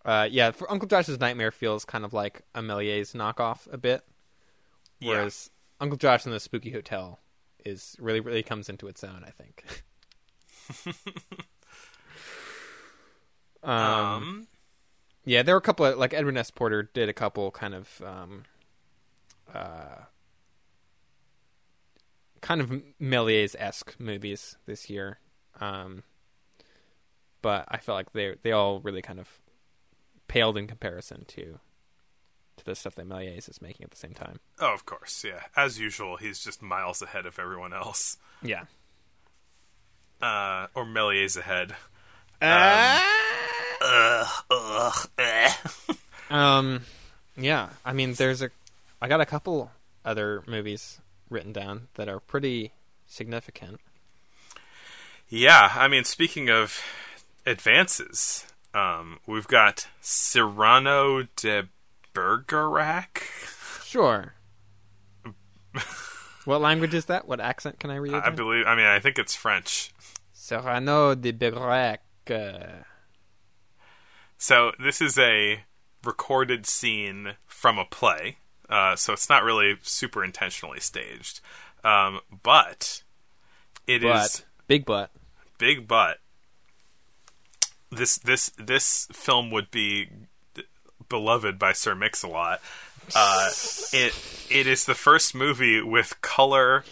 [0.05, 4.03] uh, yeah, for Uncle Josh's Nightmare feels kind of like a Méliès knockoff a bit,
[4.99, 5.09] Yeah.
[5.09, 5.49] whereas
[5.79, 7.19] Uncle Josh in the Spooky Hotel
[7.65, 9.23] is really really comes into its own.
[9.25, 9.63] I think.
[13.63, 14.47] um, Um,
[15.25, 16.51] yeah, there were a couple of like Edwin S.
[16.51, 18.43] Porter did a couple kind of um,
[19.53, 20.03] uh,
[22.41, 25.19] kind of Méliès esque movies this year,
[25.59, 26.03] um,
[27.41, 29.29] but I felt like they they all really kind of
[30.27, 31.59] paled in comparison to
[32.57, 34.39] to the stuff that Méliès is making at the same time.
[34.59, 35.41] oh, of course, yeah.
[35.55, 38.17] As usual, he's just miles ahead of everyone else.
[38.41, 38.63] Yeah.
[40.21, 41.75] Uh, or Méliès ahead.
[42.41, 42.47] Um,
[47.37, 47.69] yeah.
[47.85, 48.49] I mean, there's a,
[49.01, 49.71] I got a couple
[50.05, 52.71] other movies written down that are pretty
[53.05, 53.79] significant.
[55.29, 56.81] Yeah, I mean, speaking of
[57.45, 61.69] advances, um, we've got Cyrano de
[62.13, 63.23] Bergerac.
[63.85, 64.33] Sure.
[66.45, 67.27] what language is that?
[67.27, 68.13] What accent can I read?
[68.13, 68.65] I believe.
[68.65, 69.91] I mean, I think it's French.
[70.33, 71.99] Cyrano de Bergerac.
[72.29, 72.83] Uh,
[74.41, 75.65] So this is a
[76.03, 78.37] recorded scene from a play.
[78.67, 81.41] Uh, so it's not really super intentionally staged,
[81.83, 83.03] um, but
[83.85, 85.11] it is but big butt.
[85.59, 86.17] big but
[87.91, 90.09] this this this film would be
[91.07, 92.61] beloved by Sir Mix-a-Lot.
[93.13, 93.51] Uh,
[93.93, 94.15] it
[94.49, 96.83] it is the first movie with color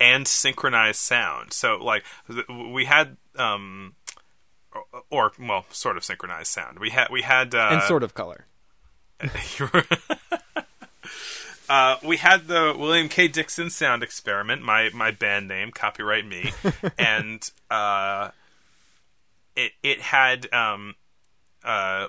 [0.00, 1.52] and synchronized sound.
[1.52, 2.02] So like
[2.48, 3.94] we had um
[5.10, 6.78] or, well sort of synchronized sound.
[6.78, 8.46] We had we had uh, and sort of color.
[11.68, 13.28] uh, we had the William K.
[13.28, 16.52] Dickson sound experiment, my my band name, copyright me,
[16.98, 18.30] and uh,
[19.54, 20.94] it it had um,
[21.64, 22.08] uh,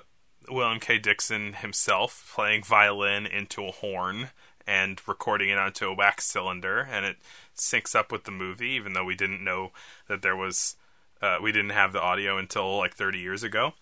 [0.50, 0.98] William K.
[0.98, 4.30] Dickson himself playing violin into a horn
[4.66, 7.16] and recording it onto a wax cylinder, and it
[7.56, 9.72] syncs up with the movie, even though we didn't know
[10.08, 10.76] that there was
[11.22, 13.72] uh, we didn't have the audio until like 30 years ago.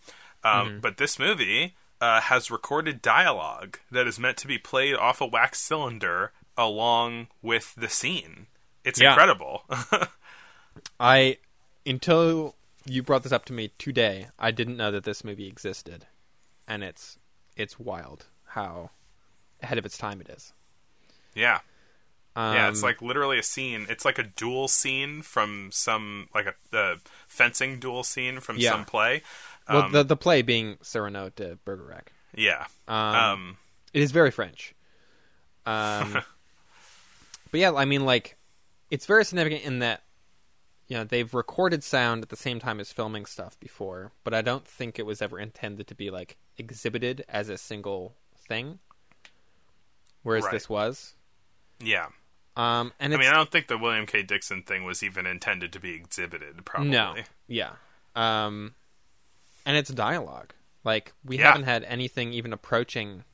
[0.44, 5.20] Um, But this movie uh, has recorded dialogue that is meant to be played off
[5.20, 8.46] a wax cylinder along with the scene.
[8.84, 9.10] It's Yeah.
[9.10, 9.64] incredible.
[11.00, 11.38] I
[11.84, 16.06] until you brought this up to me today, I didn't know that this movie existed,
[16.68, 17.18] and it's
[17.56, 18.90] it's wild how
[19.62, 20.52] ahead of its time it is.
[21.34, 21.60] yeah.
[22.36, 23.86] Um, Yeah, it's like literally a scene.
[23.88, 28.70] It's like a duel scene from some like a uh, fencing duel scene from Yeah.
[28.72, 29.22] some play.
[29.68, 32.12] well, Um, the the play being Cyrano de Bergerac.
[32.34, 32.66] yeah.
[32.86, 33.58] Um, Um,
[33.92, 34.74] it is very French.
[35.64, 36.12] Um,
[37.50, 38.36] but yeah, I mean, like
[38.90, 40.02] it's very significant in that
[40.88, 44.42] you know they've recorded sound at the same time as filming stuff before, but I
[44.42, 48.78] don't think it was ever intended to be like exhibited as a single thing.
[50.22, 50.52] Whereas Right.
[50.52, 51.14] this was.
[51.80, 52.08] Yeah.
[52.56, 54.22] Um, and I mean, I don't think the William K.
[54.22, 56.64] Dickson thing was even intended to be exhibited.
[56.64, 56.90] Probably.
[56.90, 57.14] No.
[57.46, 57.72] Yeah.
[58.14, 58.74] Um,
[59.66, 60.54] and it's dialogue.
[60.82, 61.48] Like we Yeah.
[61.48, 63.24] haven't had anything even approaching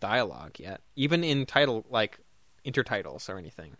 [0.00, 2.18] dialogue yet, even in title like
[2.64, 3.76] intertitles or anything.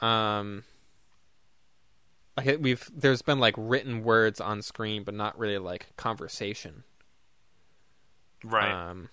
[0.00, 0.64] Um,
[2.36, 6.82] like we've there's been like written words on screen, but not really like conversation.
[8.42, 8.72] Right.
[8.72, 9.08] Um,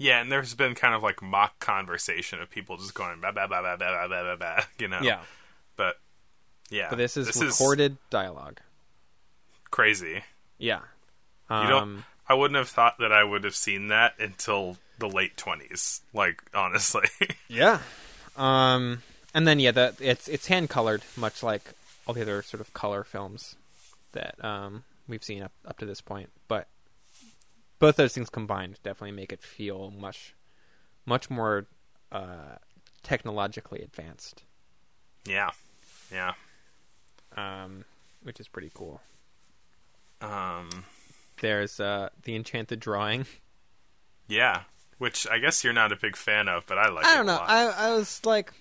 [0.00, 3.46] yeah, and there's been kind of like mock conversation of people just going blah blah
[3.46, 5.00] blah blah blah blah blah, blah you know.
[5.02, 5.20] yeah,
[5.76, 5.96] But
[6.70, 6.86] yeah.
[6.88, 8.58] but this is recorded dialogue.
[9.70, 10.22] crazy.
[10.58, 10.80] Yeah.
[11.50, 12.04] You Um, don't.
[12.28, 16.00] I wouldn't have thought that I would have seen that until the late twenties.
[16.14, 17.04] Like honestly.
[17.48, 17.80] Yeah.
[18.36, 19.02] Um,
[19.34, 21.72] and then yeah, that it's it's hand colored, much like
[22.06, 23.56] all the other sort of color films
[24.12, 26.30] that um, we've seen up up to this point.
[26.48, 26.68] But
[27.80, 30.36] both those things combined definitely make it feel much
[31.04, 31.66] much more
[32.12, 32.56] uh,
[33.02, 34.44] technologically advanced,
[35.26, 35.50] yeah.
[36.12, 36.34] Yeah.
[37.36, 37.84] um,
[38.22, 39.00] which is pretty cool.
[40.20, 40.84] Um.
[41.40, 43.24] There's uh, the enchanted drawing.
[44.28, 44.64] Yeah.
[44.98, 47.04] Which I guess you're not a big fan of, but I like.
[47.04, 47.08] It.
[47.08, 47.40] I don't know.
[47.40, 48.52] I I was like,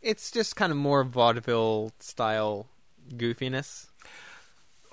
[0.00, 2.66] it's just kind of more vaudeville style
[3.12, 3.88] goofiness.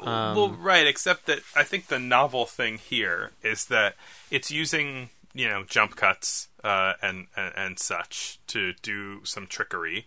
[0.01, 3.95] Um, well, right, except that I think the novel thing here is that
[4.31, 10.05] it's using you know jump cuts uh, and, and and such to do some trickery,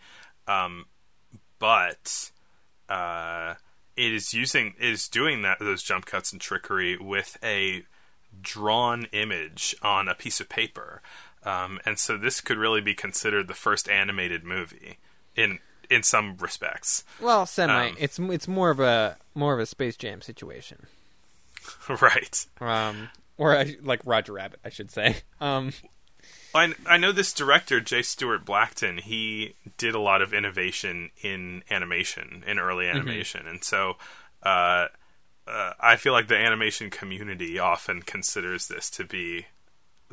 [0.48, 0.86] um,
[1.58, 2.30] but
[2.88, 3.54] uh,
[3.96, 7.84] it is using it is doing that those jump cuts and trickery with a
[8.42, 11.02] drawn image on a piece of paper,
[11.44, 14.98] um, and so this could really be considered the first animated movie
[15.36, 15.60] in
[15.90, 17.04] in some respects.
[17.20, 17.90] Well, semi.
[17.90, 20.86] Um, it's it's more of a more of a Space Jam situation,
[22.00, 22.46] right.
[22.60, 25.16] um, or I, like Roger Rabbit, I should say.
[25.40, 25.72] Um,
[26.54, 28.02] I, I know this director, J.
[28.02, 33.48] Stuart Blackton, he did a lot of innovation in animation, in early animation.
[33.48, 33.96] And so
[34.44, 34.86] uh,
[35.48, 39.46] uh, I feel like the animation community often considers this to be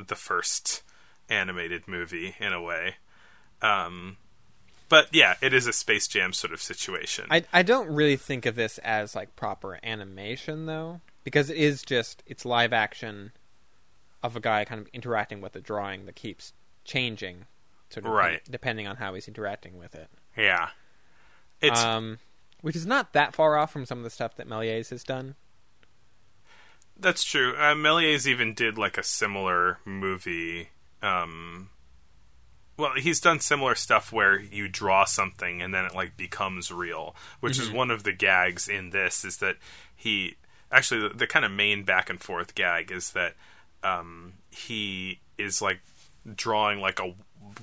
[0.04, 0.82] the first
[1.28, 2.96] animated movie in a way.
[3.60, 4.16] Um,
[4.92, 7.24] but yeah, it is a Space Jam sort of situation.
[7.30, 11.82] I I don't really think of this as like proper animation though, because it is
[11.82, 13.32] just it's live action
[14.22, 16.52] of a guy kind of interacting with a drawing that keeps
[16.84, 17.46] changing,
[17.88, 18.42] sort of Right.
[18.50, 20.08] depending on how he's interacting with it.
[20.36, 20.68] yeah.
[21.62, 22.18] It's um,
[22.60, 25.36] which is not that far off from some of the stuff that Méliès has done.
[26.98, 27.54] That's true.
[27.56, 30.68] Uh, Méliès even did like a similar movie.
[31.02, 31.70] Um,
[32.82, 37.14] well, he's done similar stuff where you draw something and then it like becomes real,
[37.38, 39.24] which is one of the gags in this.
[39.24, 39.56] Is that
[39.94, 40.34] he
[40.72, 43.34] actually the, the kind of main back and forth gag is that
[43.84, 45.78] um, he is like
[46.34, 47.14] drawing like a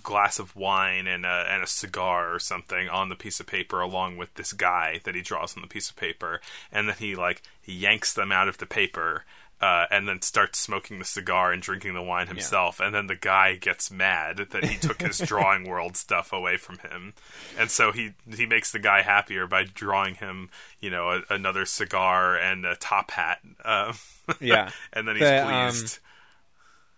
[0.03, 3.81] glass of wine and a, and a cigar or something on the piece of paper
[3.81, 6.39] along with this guy that he draws on the piece of paper
[6.71, 9.25] and then he like yanks them out of the paper
[9.61, 13.15] uh, and then starts smoking the cigar and drinking the wine himself and then the
[13.15, 17.13] guy gets mad that he took his drawing world stuff away from him
[17.57, 20.49] and so he he makes the guy happier by drawing him
[20.79, 23.91] you know a, another cigar and a top hat uh,
[24.39, 24.69] Yeah.
[24.93, 25.99] and then he's The, um, pleased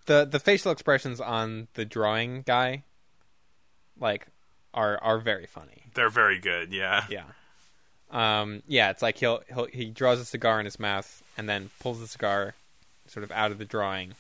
[0.06, 2.84] the The facial expressions on the drawing guy,
[4.00, 4.28] like,
[4.74, 5.84] are are very funny.
[5.94, 7.24] they're very good yeah Yeah.
[8.10, 11.70] Um, yeah, it's like he'll, he'll he draws a cigar in his mouth and then
[11.80, 12.54] pulls the cigar
[13.08, 14.14] sort of out of the drawing,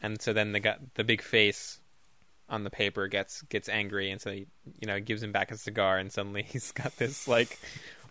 [0.00, 1.78] and so then the gu- the big face
[2.48, 4.46] on the paper gets gets angry, and so he
[4.80, 7.58] you know gives him back a cigar, and suddenly he's got this like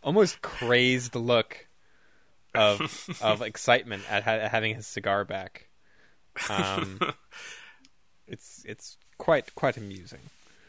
[0.04, 1.68] almost crazed look
[2.56, 5.68] of of excitement at, ha- at having his cigar back.
[6.50, 7.00] Um,
[8.28, 10.20] it's it's quite quite amusing.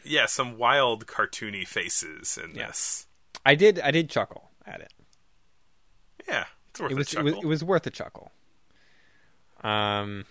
[0.04, 2.66] yeah, some wild cartoony faces in Yeah.
[2.68, 3.06] this.
[3.46, 4.92] I did I did chuckle at it.
[6.28, 6.44] Yeah,
[6.80, 8.30] it was, it was it was worth a chuckle.
[9.62, 10.24] Um,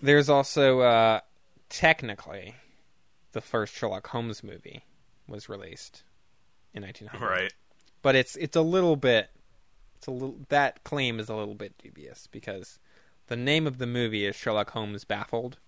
[0.00, 1.20] there's also uh,
[1.68, 2.56] technically
[3.32, 4.84] the first Sherlock Holmes movie
[5.28, 6.02] was released
[6.74, 7.52] in 1900, right.
[8.02, 9.30] But it's it's a little bit
[9.96, 12.78] it's a little that claim is a little bit dubious because
[13.28, 15.58] the name of the movie is Sherlock Holmes Baffled,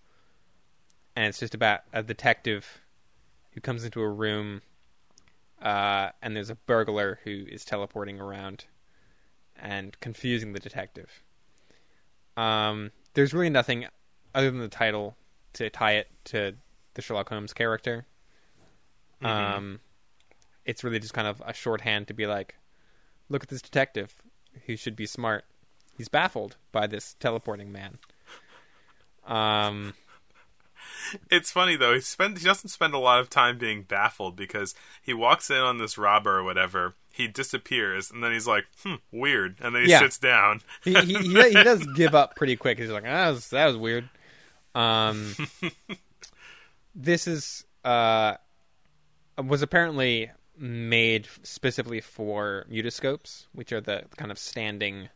[1.16, 2.80] and it's just about a detective
[3.52, 4.62] who comes into a room
[5.62, 8.66] uh, and there's a burglar who is teleporting around
[9.56, 11.22] and confusing the detective.
[12.36, 13.86] Um, there's really nothing
[14.34, 15.16] other than the title
[15.54, 16.54] to tie it to
[16.94, 18.06] the Sherlock Holmes character.
[19.20, 19.80] Um,
[20.64, 22.56] it's really just kind of a shorthand to be like,
[23.28, 24.14] look at this detective
[24.66, 25.44] who should be smart.
[25.96, 27.98] He's baffled by this teleporting man.
[29.26, 29.94] Um,
[31.30, 31.94] It's funny though.
[31.94, 35.56] He spend he doesn't spend a lot of time being baffled because he walks in
[35.58, 36.94] on this robber or whatever.
[37.12, 40.00] He disappears and then he's like, "Hmm, weird," and then he Yeah.
[40.00, 40.60] sits down.
[40.84, 42.78] he, he he he does give up pretty quick.
[42.78, 44.08] He's like, ah, that was that was weird.
[44.74, 45.34] Um,
[46.94, 48.34] this is uh
[49.42, 55.08] was apparently made specifically for mutoscopes, which are the kind of standing.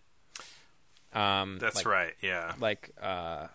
[1.13, 2.13] Um, That's like, right.
[2.23, 2.55] Yeah.
[2.61, 3.49] Like uh,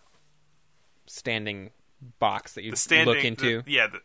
[1.05, 1.71] standing
[2.19, 3.15] box that you standing.
[3.15, 3.61] look into.
[3.63, 3.87] the- yeah.
[3.87, 3.99] The,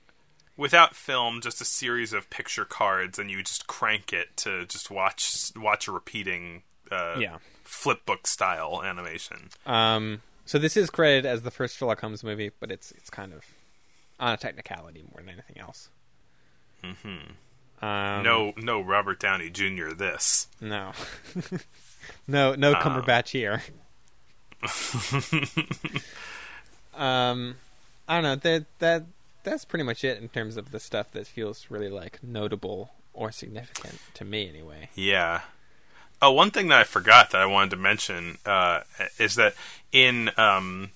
[0.57, 4.91] without film, just a series of picture cards, and you just crank it to just
[4.91, 6.63] watch watch a repeating.
[6.91, 7.39] Uh, Yeah.
[7.65, 9.49] Flip book style animation.
[9.65, 13.33] Um, so this is credited as the first Sherlock Holmes movie, but it's it's kind
[13.33, 13.45] of
[14.21, 15.89] on a technicality more than anything else.
[16.85, 17.31] Mm-hmm.
[17.85, 19.89] Um, no, no Robert Downey Jr.
[19.97, 20.47] This.
[20.61, 20.93] no,
[22.29, 23.63] no, no Cumberbatch here.
[26.95, 27.57] um,
[28.13, 29.05] I don't know that that
[29.43, 33.33] that's pretty much it in terms of the stuff that feels really like notable or
[33.33, 34.91] significant to me, anyway.
[34.95, 35.41] Yeah.
[36.21, 38.81] Oh, one thing that I forgot that I wanted to mention uh,
[39.19, 39.55] is that
[39.93, 40.91] in um,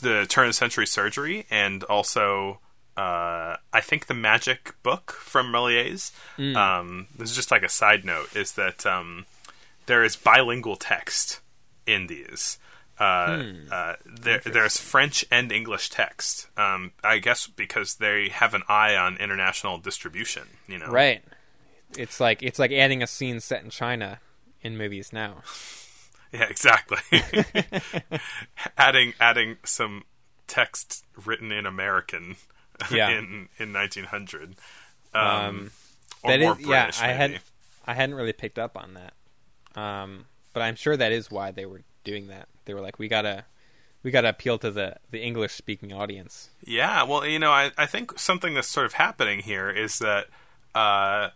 [0.00, 2.58] the turn of the century surgery and also
[2.96, 6.10] uh, I think the magic book from Méliès.
[6.56, 9.26] Um, this is just like a side note: is that um,
[9.84, 11.40] there is bilingual text
[11.86, 12.56] in these.
[13.02, 13.42] Uh,
[13.74, 16.46] uh, there, there's French and English text.
[16.56, 20.44] Um, I guess because they have an eye on international distribution.
[20.68, 21.22] You know, Right.
[21.98, 24.20] It's like it's like adding a scene set in China
[24.62, 25.42] in movies now.
[26.34, 26.96] Yeah, exactly.
[28.78, 30.04] adding adding some
[30.46, 32.36] text written in American
[32.90, 33.10] Yeah.
[33.10, 34.54] in in 1900.
[35.14, 35.70] Um, Um,
[36.22, 37.40] or is, yeah, British, I had.
[37.86, 39.12] I hadn't really picked up on that.
[39.78, 40.24] Um,
[40.54, 42.48] but I'm sure that is why they were doing that.
[42.64, 43.44] They were like, we gotta
[44.02, 46.50] we gotta appeal to the the English speaking audience.
[46.64, 50.26] Yeah, well, you know, I, I think something that's sort of happening here is that
[50.74, 51.30] uh,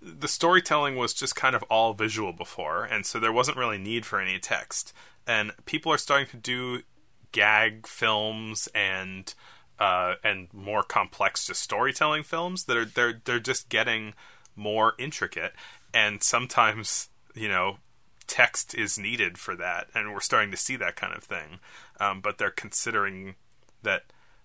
[0.00, 4.04] the storytelling was just kind of all visual before, and so there wasn't really need
[4.04, 4.92] for any text.
[5.26, 6.82] And people are starting to do
[7.30, 9.32] gag films and
[9.78, 14.14] uh, and more complex just storytelling films that are they're they're just getting
[14.54, 15.52] more intricate,
[15.94, 17.78] and sometimes you know
[18.26, 21.60] text is needed for that, and we're starting to see that kind of thing.
[22.00, 23.34] Um, but they're considering
[23.82, 24.04] that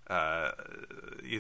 [0.09, 0.51] uh,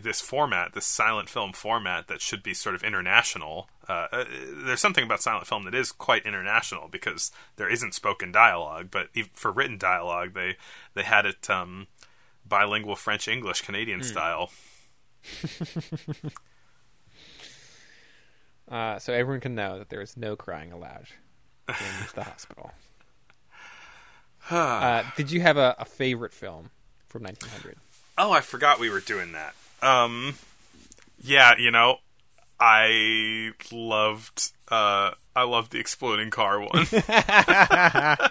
[0.01, 3.69] this format, this silent film format, that should be sort of international.
[3.87, 4.25] Uh, uh,
[4.65, 9.07] there's something about silent film that is quite international because there isn't spoken dialogue, but
[9.33, 10.57] for written dialogue, they
[10.93, 11.87] they had it um,
[12.45, 14.51] bilingual French English Canadian style.
[18.69, 21.07] Uh, so everyone can know that there is no crying allowed
[21.67, 21.75] in
[22.15, 22.71] the hospital.
[24.49, 26.69] Uh, did you have a, a favorite film
[27.09, 27.75] from 1900?
[28.17, 29.53] Oh, I forgot we were doing that.
[29.81, 30.35] Um,
[31.21, 31.97] yeah, you know,
[32.57, 36.69] I loved uh, I loved the exploding car one.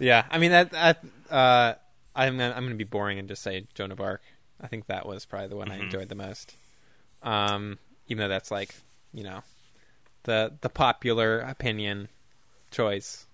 [0.00, 0.70] Yeah, I mean that.
[0.72, 1.74] that uh,
[2.16, 4.22] I'm gonna, I'm going to be boring and just say Joan of Arc.
[4.60, 6.54] I think that was probably the one I enjoyed the most.
[7.22, 8.74] Um, even though that's like
[9.12, 9.42] you know
[10.24, 12.08] the the popular opinion
[12.70, 13.26] choice.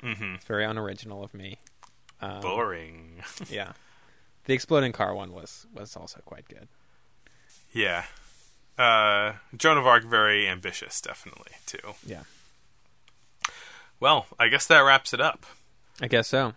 [0.00, 1.58] hmm It's very unoriginal of me.
[2.20, 3.22] Um, Boring.
[3.50, 3.72] Yeah,
[4.44, 6.68] the exploding car one was was also quite good.
[7.72, 8.04] Yeah.
[8.78, 11.94] Uh, Joan of Arc very ambitious, definitely too.
[12.04, 12.24] Yeah,
[14.00, 15.46] Well, I guess that wraps it up.
[16.00, 16.54] I guess so.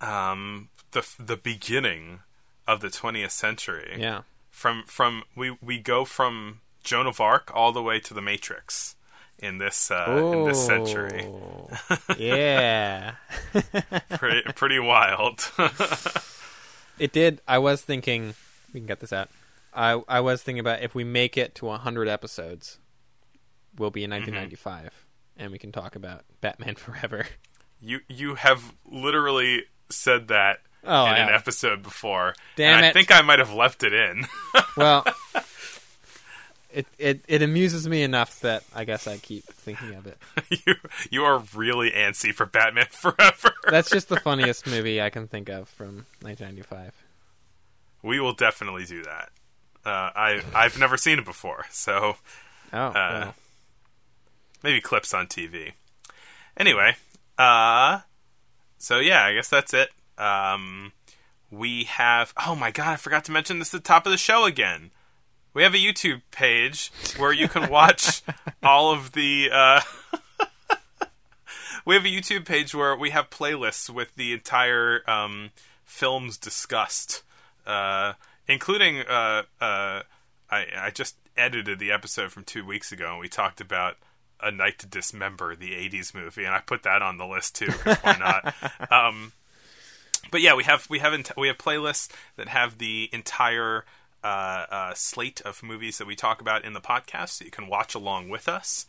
[0.00, 2.20] Um, the the beginning
[2.66, 3.96] of the 20th century.
[3.98, 8.22] Yeah, From from we we go from Joan of Arc all the way to the
[8.22, 8.96] Matrix
[9.42, 11.26] in this uh, in this century.
[11.26, 11.68] Oh,
[12.16, 13.16] yeah.
[14.16, 15.40] Pretty pretty wild.
[16.98, 17.40] It did.
[17.48, 18.34] I was thinking
[18.72, 19.28] we can get this out.
[19.74, 22.78] I I was thinking about if we make it to 100 episodes,
[23.76, 24.34] we'll be in Mm-hmm.
[24.34, 25.06] 1995
[25.38, 27.26] and we can talk about Batman Forever.
[27.80, 32.34] you you have literally said that Oh, in an episode before.
[32.56, 34.26] Damn and I think I might have left it in.
[34.76, 35.04] Well,
[36.72, 40.18] it, it it amuses me enough that I guess I keep thinking of it.
[40.66, 40.74] you
[41.10, 43.52] you are really antsy for Batman Forever.
[43.68, 46.92] That's just the funniest movie I can think of from 1995.
[48.02, 49.30] we will definitely do that.
[49.84, 52.16] Uh, I I've never seen it before, so
[52.72, 53.34] Oh, well.
[54.62, 55.72] maybe clips on TV.
[56.56, 56.96] Anyway,
[57.38, 58.00] uh,
[58.78, 59.90] so yeah, I guess that's it.
[60.18, 60.92] Um,
[61.50, 62.32] we have.
[62.46, 64.90] Oh my god, I forgot to mention this at the top of the show again.
[65.54, 68.22] We have a YouTube page where you can watch
[68.62, 69.50] all of the.
[69.52, 69.80] Uh,
[71.84, 75.50] we have a YouTube page where we have playlists with the entire um,
[75.84, 77.22] films discussed,
[77.66, 78.14] uh,
[78.48, 79.00] including.
[79.00, 80.02] Uh, uh,
[80.50, 83.96] I, I just edited the episode from two weeks ago, and we talked about
[84.40, 87.72] a Night to Dismember, the '80s movie, and I put that on the list too.
[88.02, 88.90] why not?
[88.90, 89.32] um,
[90.30, 93.84] but yeah, we have we have ent- we have playlists that have the entire
[94.22, 97.66] uh, uh, slate of movies that we talk about in the podcast, so you can
[97.66, 98.86] watch along with us.